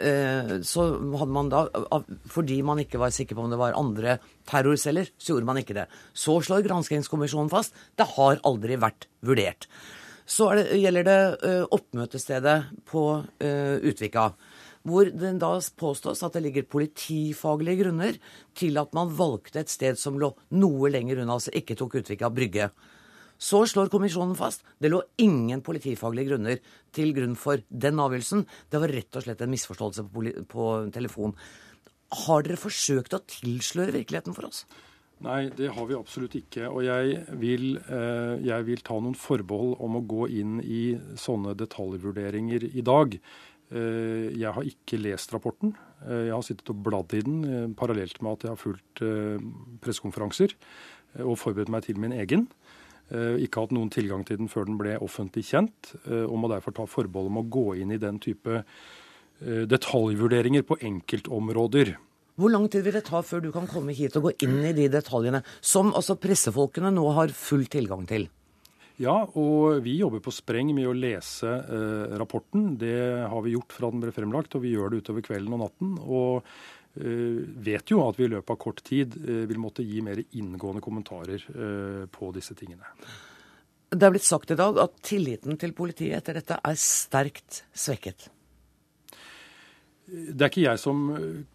[0.00, 1.64] Eh, så hadde man da,
[2.30, 4.18] fordi man ikke var sikker på om det var andre
[4.48, 5.88] terrorceller, så gjorde man ikke det.
[6.16, 9.68] Så slår granskingskommisjonen fast det har aldri vært vurdert.
[10.30, 12.56] Så det, gjelder det uh, oppmøtestedet
[12.86, 14.30] på uh, Utvika.
[14.86, 18.16] Hvor det da påstås at det ligger politifaglige grunner
[18.56, 22.30] til at man valgte et sted som lå noe lenger unna, altså ikke tok Utvika
[22.32, 22.70] brygge.
[23.40, 26.60] Så slår kommisjonen fast det lå ingen politifaglige grunner
[26.92, 28.44] til grunn for den avgjørelsen.
[28.68, 31.32] Det var rett og slett en misforståelse på, på telefon.
[32.26, 34.64] Har dere forsøkt å tilsløre virkeligheten for oss?
[35.20, 36.64] Nei, det har vi absolutt ikke.
[36.70, 41.52] Og jeg vil, eh, jeg vil, ta noen forbehold om å gå inn i sånne
[41.60, 43.18] detaljvurderinger i dag.
[43.70, 45.74] Eh, jeg har ikke lest rapporten.
[46.06, 49.04] Eh, jeg har sittet og bladd i den parallelt med at jeg har fulgt
[49.84, 50.56] pressekonferanser
[51.20, 52.48] og forberedt meg til min egen.
[53.10, 56.50] Eh, ikke hatt noen tilgang til den før den ble offentlig kjent, eh, og må
[56.52, 61.96] derfor ta forbehold om å gå inn i den type eh, detaljvurderinger på enkeltområder.
[62.40, 64.76] Hvor lang tid vil det ta før du kan komme hit og gå inn i
[64.76, 68.30] de detaljene, som altså pressefolkene nå har full tilgang til?
[69.00, 72.74] Ja, og vi jobber på spreng med å lese eh, rapporten.
[72.80, 75.62] Det har vi gjort fra den ble fremlagt, og vi gjør det utover kvelden og
[75.64, 75.94] natten.
[76.04, 76.50] Og
[76.94, 80.82] vet jo at vi i løpet av kort tid eh, vil måtte gi mer inngående
[80.82, 82.82] kommentarer eh, på disse tingene.
[83.90, 88.28] Det er blitt sagt i dag at tilliten til politiet etter dette er sterkt svekket.
[90.10, 91.02] Det er ikke jeg som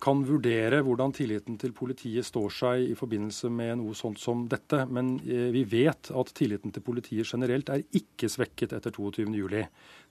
[0.03, 4.85] kan vurdere hvordan tilliten til politiet står seg i forbindelse med noe sånt som dette,
[4.87, 9.65] men vi vet at tilliten til politiet generelt er ikke svekket etter 22.07.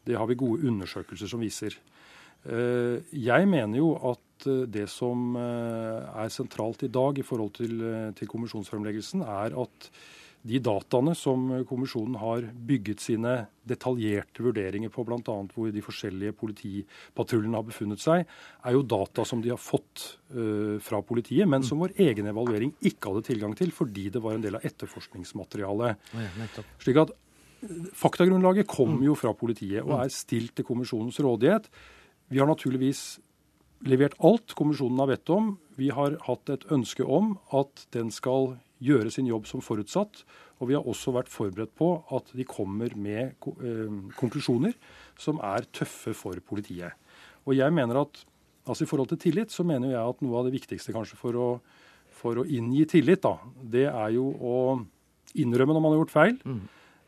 [0.05, 1.79] Det har vi gode undersøkelser som viser.
[2.45, 7.81] Jeg mener jo at Eh, det som eh, er sentralt i dag i forhold til,
[7.81, 9.91] eh, til kommisjonsfremleggelsen, er at
[10.45, 13.33] de dataene som kommisjonen har bygget sine
[13.65, 15.23] detaljerte vurderinger på, bl.a.
[15.25, 18.27] hvor de forskjellige politipatruljene har befunnet seg,
[18.61, 20.05] er jo data som de har fått
[20.37, 24.37] uh, fra politiet, men som vår egen evaluering ikke hadde tilgang til fordi det var
[24.37, 26.13] en del av etterforskningsmaterialet.
[26.85, 27.17] Slik at
[27.97, 31.73] Faktagrunnlaget kom jo fra politiet og er stilt til kommisjonens rådighet.
[32.29, 33.07] Vi har naturligvis
[33.85, 35.55] levert alt kommisjonen har bedt om.
[35.79, 38.55] Vi har hatt et ønske om at den skal
[38.85, 40.25] gjøre sin jobb som forutsatt.
[40.63, 44.77] Og vi har også vært forberedt på at de kommer med eh, konklusjoner
[45.21, 46.95] som er tøffe for politiet.
[47.45, 48.23] Og jeg mener at,
[48.65, 51.37] altså I forhold til tillit så mener jeg at noe av det viktigste kanskje for
[51.37, 51.49] å,
[52.15, 54.57] for å inngi tillit, da, det er jo å
[55.35, 56.39] innrømme når man har gjort feil.
[56.47, 56.65] Mm.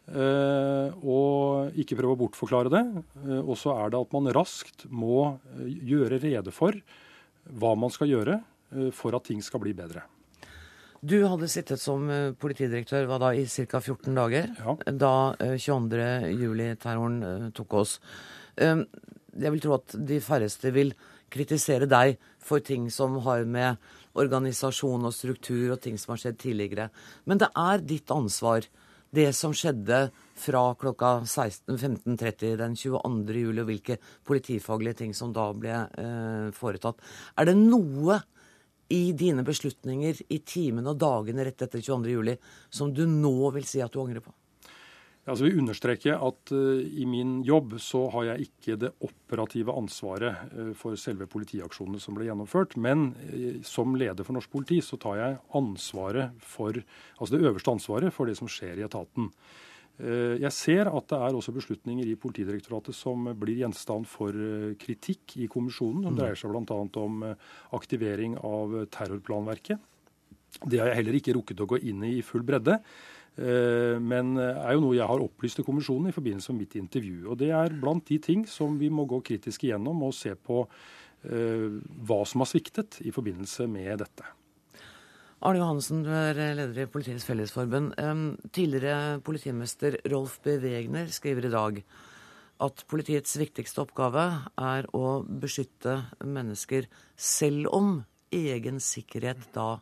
[0.07, 2.83] Uh, og ikke prøve å bortforklare det.
[3.25, 6.79] Uh, og så er det at man raskt må uh, gjøre rede for
[7.59, 8.41] hva man skal gjøre
[8.91, 10.01] for at ting skal bli bedre.
[10.99, 12.09] Du hadde sittet som
[12.43, 13.79] politidirektør da, i ca.
[13.79, 14.75] 14 dager ja.
[14.91, 17.93] da 22.07-terroren tok oss.
[18.59, 20.91] Jeg vil tro at de færreste vil
[21.31, 23.79] kritisere deg for ting som har med
[24.19, 26.89] organisasjon og struktur og ting som har skjedd tidligere.
[27.31, 28.67] Men det er ditt ansvar
[29.11, 33.37] det som skjedde fra klokka 15.30 den 22.
[33.41, 37.01] juli, og hvilke politifaglige ting som da ble eh, foretatt.
[37.39, 38.21] Er det noe
[38.93, 42.13] i dine beslutninger i timene og dagene rett etter 22.
[42.13, 42.37] juli
[42.71, 44.35] som du nå vil si at du angrer på?
[45.27, 50.53] Altså, vi understreker at uh, i min jobb så har jeg ikke det operative ansvaret
[50.55, 52.77] uh, for selve politiaksjonene som ble gjennomført.
[52.79, 56.79] Men uh, som leder for norsk politi så tar jeg ansvaret for,
[57.19, 59.33] altså det øverste ansvaret for det som skjer i etaten.
[59.97, 64.37] Jeg ser at det er også beslutninger i Politidirektoratet som blir gjenstand for
[64.77, 66.03] kritikk i kommisjonen.
[66.05, 66.19] Det mm.
[66.19, 66.77] dreier seg bl.a.
[67.01, 67.25] om
[67.79, 69.81] aktivering av terrorplanverket.
[70.69, 72.77] Det har jeg heller ikke rukket å gå inn i i full bredde.
[73.37, 77.19] Eh, men er jo noe jeg har opplyst til kommisjonen i forbindelse med mitt intervju.
[77.31, 80.63] Og Det er blant de ting som vi må gå kritisk igjennom og se på
[80.65, 81.69] eh,
[82.09, 84.33] hva som har sviktet i forbindelse med dette.
[85.45, 87.93] Arne Johansen, du er leder i Politiets Fellesforbund.
[88.57, 90.57] Tidligere politimester Rolf B.
[90.63, 91.83] Wegner skriver i dag
[92.65, 94.25] at politiets viktigste oppgave
[94.57, 97.99] er å beskytte mennesker, selv om
[98.33, 99.77] egen sikkerhet da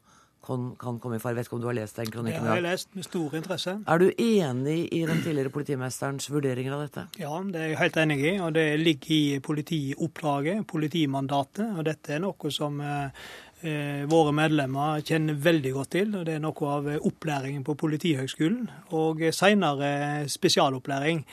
[0.45, 1.37] kan, kan komme i fare.
[1.39, 2.45] Vet ikke om du har lest den kronikken?
[2.47, 3.77] Har jeg lest med stor interesse.
[3.89, 7.07] Er du enig i den tidligere politimesterens vurderinger av dette?
[7.23, 8.35] Ja, det er jeg helt enig i.
[8.45, 11.73] Og det ligger i politioppdraget, politimandatet.
[11.79, 13.25] Og dette er noe som eh,
[13.65, 16.13] eh, våre medlemmer kjenner veldig godt til.
[16.19, 18.69] og Det er noe av opplæringen på Politihøgskolen
[19.01, 21.25] og senere spesialopplæring.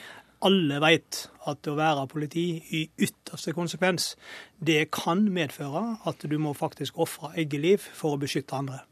[0.42, 4.12] Alle vet at å være politi i ytterste konsekvens,
[4.58, 8.82] det kan medføre at du må faktisk ofre eget liv for å beskytte andre.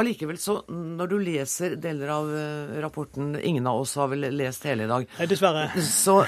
[0.00, 4.66] Allikevel så, når du leser deler av eh, rapporten Ingen av oss har vel lest
[4.68, 5.06] hele i dag.
[5.30, 5.68] Dessverre.
[5.84, 6.20] Så,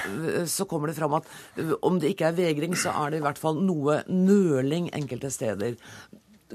[0.47, 1.27] så kommer det fram at
[1.59, 5.31] eh, om det ikke er vegring, så er det i hvert fall noe nøling enkelte
[5.33, 5.75] steder.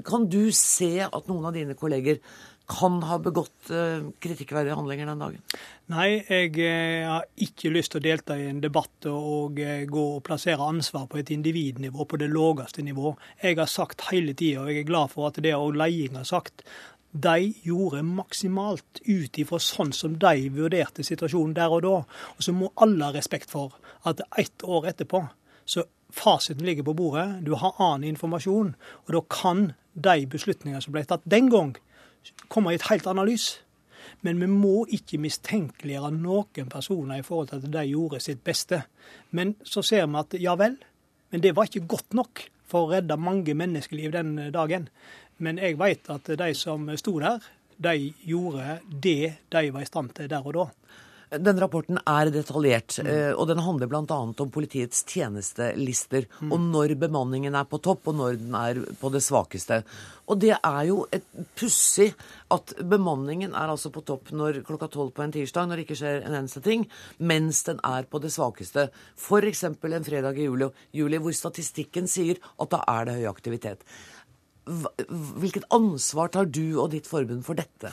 [0.07, 2.21] Kan du se at noen av dine kolleger
[2.69, 5.55] kan ha begått uh, kritikkverdige handlinger den dagen?
[5.91, 10.03] Nei, jeg eh, har ikke lyst til å delta i en debatt og eh, gå
[10.15, 13.11] og plassere ansvar på et individnivå, på det laveste nivå.
[13.41, 16.29] Jeg har sagt hele tida, og jeg er glad for at det òg ledelsen har
[16.29, 16.63] sagt,
[17.13, 21.95] de gjorde maksimalt ut ifra sånn som de vurderte situasjonen der og da.
[22.37, 23.77] Og så må alle ha respekt for
[24.09, 25.21] at ett år etterpå
[25.65, 28.73] så fasiten ligger på bordet, du har annen informasjon,
[29.05, 31.75] og da kan de beslutningene som ble tatt den gang,
[32.49, 33.47] komme i et helt annet lys.
[34.23, 38.83] Men vi må ikke mistenkeliggjøre noen personer i forhold til at de gjorde sitt beste.
[39.31, 40.77] Men så ser vi at ja vel,
[41.31, 44.87] men det var ikke godt nok for å redde mange menneskeliv den dagen.
[45.43, 47.43] Men jeg vet at de som sto der,
[47.83, 50.69] de gjorde det de var i stand til der og da.
[51.33, 53.07] Denne rapporten er detaljert, mm.
[53.09, 54.03] Eh, og den handler bl.a.
[54.13, 56.27] om politiets tjenestelister.
[56.41, 56.51] Mm.
[56.53, 59.81] Og når bemanningen er på topp, og når den er på det svakeste.
[60.29, 61.25] Og det er jo et
[61.57, 62.11] pussig
[62.53, 65.99] at bemanningen er altså på topp når klokka tolv på en tirsdag, når det ikke
[66.03, 66.85] skjer en eneste ting,
[67.17, 68.89] mens den er på det svakeste.
[69.17, 69.65] F.eks.
[69.73, 73.81] en fredag i juli, juli, hvor statistikken sier at da er det høy aktivitet.
[74.63, 77.91] Hvilket ansvar tar du og ditt forbund for dette?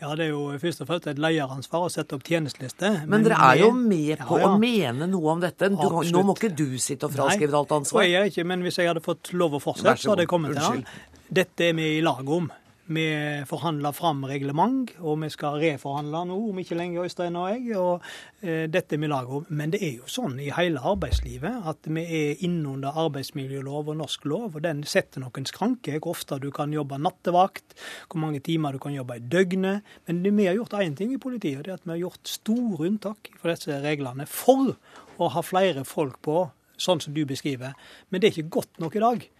[0.00, 3.02] Ja, Det er jo først og fremst et lederansvar å sette opp tjenestelister.
[3.02, 4.54] Men, men, dere er jo med på ja, ja.
[4.54, 5.68] å mene noe om dette.
[5.74, 8.04] Du, nå må ikke du sitte og fraskrive alt ansvar.
[8.04, 10.32] Nei, jeg er ikke, men hvis jeg hadde fått lov å fortsette, så hadde jeg
[10.32, 10.98] kommet til det.
[11.30, 12.48] Dette er vi i lag om.
[12.90, 13.04] Vi
[13.46, 17.76] forhandler fram reglement, og vi skal reforhandle nå om ikke lenge, Øystein og jeg.
[17.78, 18.02] og
[18.42, 19.44] eh, Dette vi lager.
[19.48, 24.26] Men det er jo sånn i hele arbeidslivet at vi er innunder arbeidsmiljølov og norsk
[24.26, 26.00] lov, og den setter noen skranker.
[26.00, 27.78] Hvor ofte du kan jobbe nattevakt,
[28.10, 29.86] hvor mange timer du kan jobbe i døgnet.
[30.10, 32.34] Men vi har gjort én ting i politiet, og det er at vi har gjort
[32.40, 34.74] store unntak for disse reglene for
[35.20, 36.42] å ha flere folk på,
[36.74, 37.78] sånn som du beskriver.
[38.10, 39.30] Men det er ikke godt nok i dag.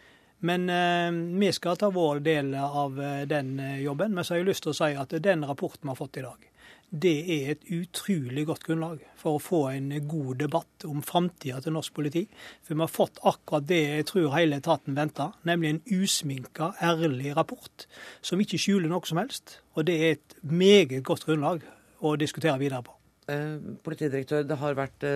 [0.40, 4.14] Men eh, vi skal ta vår del av eh, den eh, jobben.
[4.14, 6.24] Men så har jeg lyst til å si at den rapporten vi har fått i
[6.24, 6.46] dag,
[6.90, 11.76] det er et utrolig godt grunnlag for å få en god debatt om framtida til
[11.76, 12.24] norsk politi.
[12.66, 17.36] For vi har fått akkurat det jeg tror hele etaten venter, nemlig en usminka, ærlig
[17.36, 17.86] rapport
[18.26, 19.60] som ikke skjuler noe som helst.
[19.78, 21.62] Og det er et meget godt grunnlag
[22.00, 22.96] å diskutere videre på.
[23.30, 25.06] Eh, politidirektør, det har vært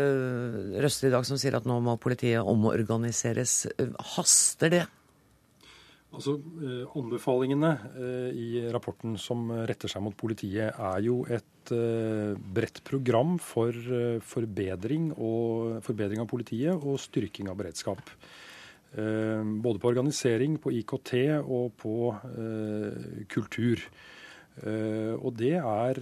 [0.84, 3.64] røster i dag som sier at nå må politiet omorganiseres.
[4.14, 4.84] Haster det?
[6.14, 12.34] Altså, eh, Anbefalingene eh, i rapporten som retter seg mot politiet, er jo et eh,
[12.38, 13.74] bredt program for
[14.22, 18.16] forbedring, og, forbedring av politiet og styrking av beredskap.
[18.94, 21.10] Både på organisering, på IKT
[21.42, 22.12] og på
[23.26, 23.80] kultur.
[25.18, 25.98] Og det er,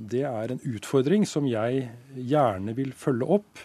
[0.00, 3.60] det er en utfordring som jeg gjerne vil følge opp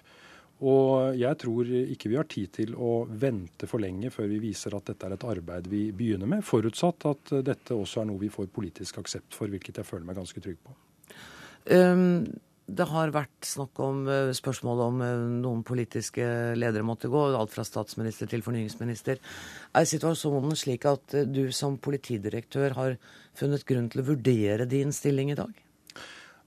[0.61, 4.75] og jeg tror ikke vi har tid til å vente for lenge før vi viser
[4.77, 8.29] at dette er et arbeid vi begynner med, forutsatt at dette også er noe vi
[8.29, 10.75] får politisk aksept for, hvilket jeg føler meg ganske trygg på.
[11.71, 12.27] Um,
[12.71, 17.53] det har vært snakk om uh, spørsmål om uh, noen politiske ledere måtte gå, alt
[17.53, 19.17] fra statsminister til fornyingsminister.
[19.73, 22.95] Er situasjonen slik at du som politidirektør har
[23.37, 25.51] funnet grunn til å vurdere din stilling i dag?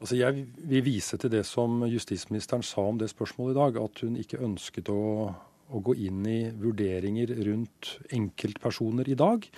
[0.04, 4.02] Altså jeg vil vise til det som justisministeren sa om det spørsmålet i dag, at
[4.04, 9.48] hun ikke ønsket å, å gå inn i vurderinger rundt enkeltpersoner i dag.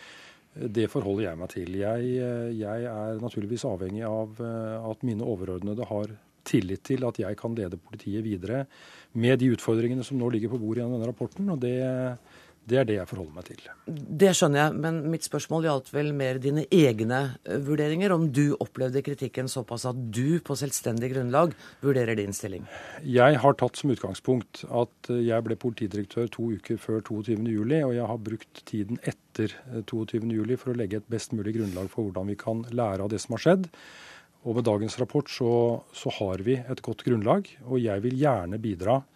[0.54, 1.74] Det forholder jeg meg til.
[1.80, 2.12] Jeg,
[2.60, 6.14] jeg, er naturligvis avhengig av eh, at mine overordnede har
[6.46, 8.62] tillit til at jeg kan lede politiet videre
[9.18, 11.50] med de utfordringene som nå ligger på bordet gjennom denne rapporten.
[11.50, 11.74] og det
[12.66, 13.60] det er det jeg forholder meg til.
[13.86, 18.14] Det skjønner jeg, men mitt spørsmål gjaldt vel mer dine egne eh, vurderinger.
[18.16, 21.54] Om du opplevde kritikken såpass at du på selvstendig grunnlag
[21.84, 22.66] vurderer din stilling?
[23.06, 27.46] Jeg har tatt som utgangspunkt at eh, jeg ble politidirektør to uker før 22.07,
[27.86, 29.54] og jeg har brukt tiden etter
[29.86, 33.14] 22.07 eh, for å legge et best mulig grunnlag for hvordan vi kan lære av
[33.14, 33.70] det som har skjedd.
[34.46, 35.52] Og med dagens rapport så,
[35.94, 39.04] så har vi et godt grunnlag, og jeg vil gjerne bidra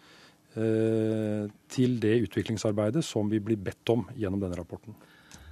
[0.51, 4.97] til det utviklingsarbeidet som vi blir bedt om gjennom denne rapporten.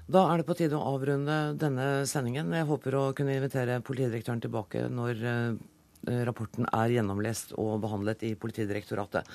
[0.09, 2.49] Da er det på tide å avrunde denne sendingen.
[2.55, 8.33] Jeg håper å kunne invitere politidirektøren tilbake når eh, rapporten er gjennomlest og behandlet i
[8.39, 9.29] Politidirektoratet.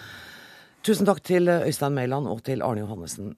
[0.85, 3.37] Tusen takk til Øystein Mæland og til Arne Johannessen.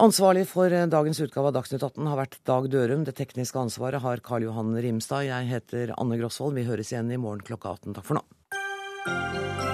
[0.00, 3.04] Ansvarlig for dagens utgave av Dagsnytt 18 har vært Dag Dørum.
[3.06, 5.26] Det tekniske ansvaret har Karl Johan Rimstad.
[5.26, 6.54] Jeg heter Anne Grosvold.
[6.58, 7.94] Vi høres igjen i morgen klokka 18.
[7.98, 9.73] Takk for nå.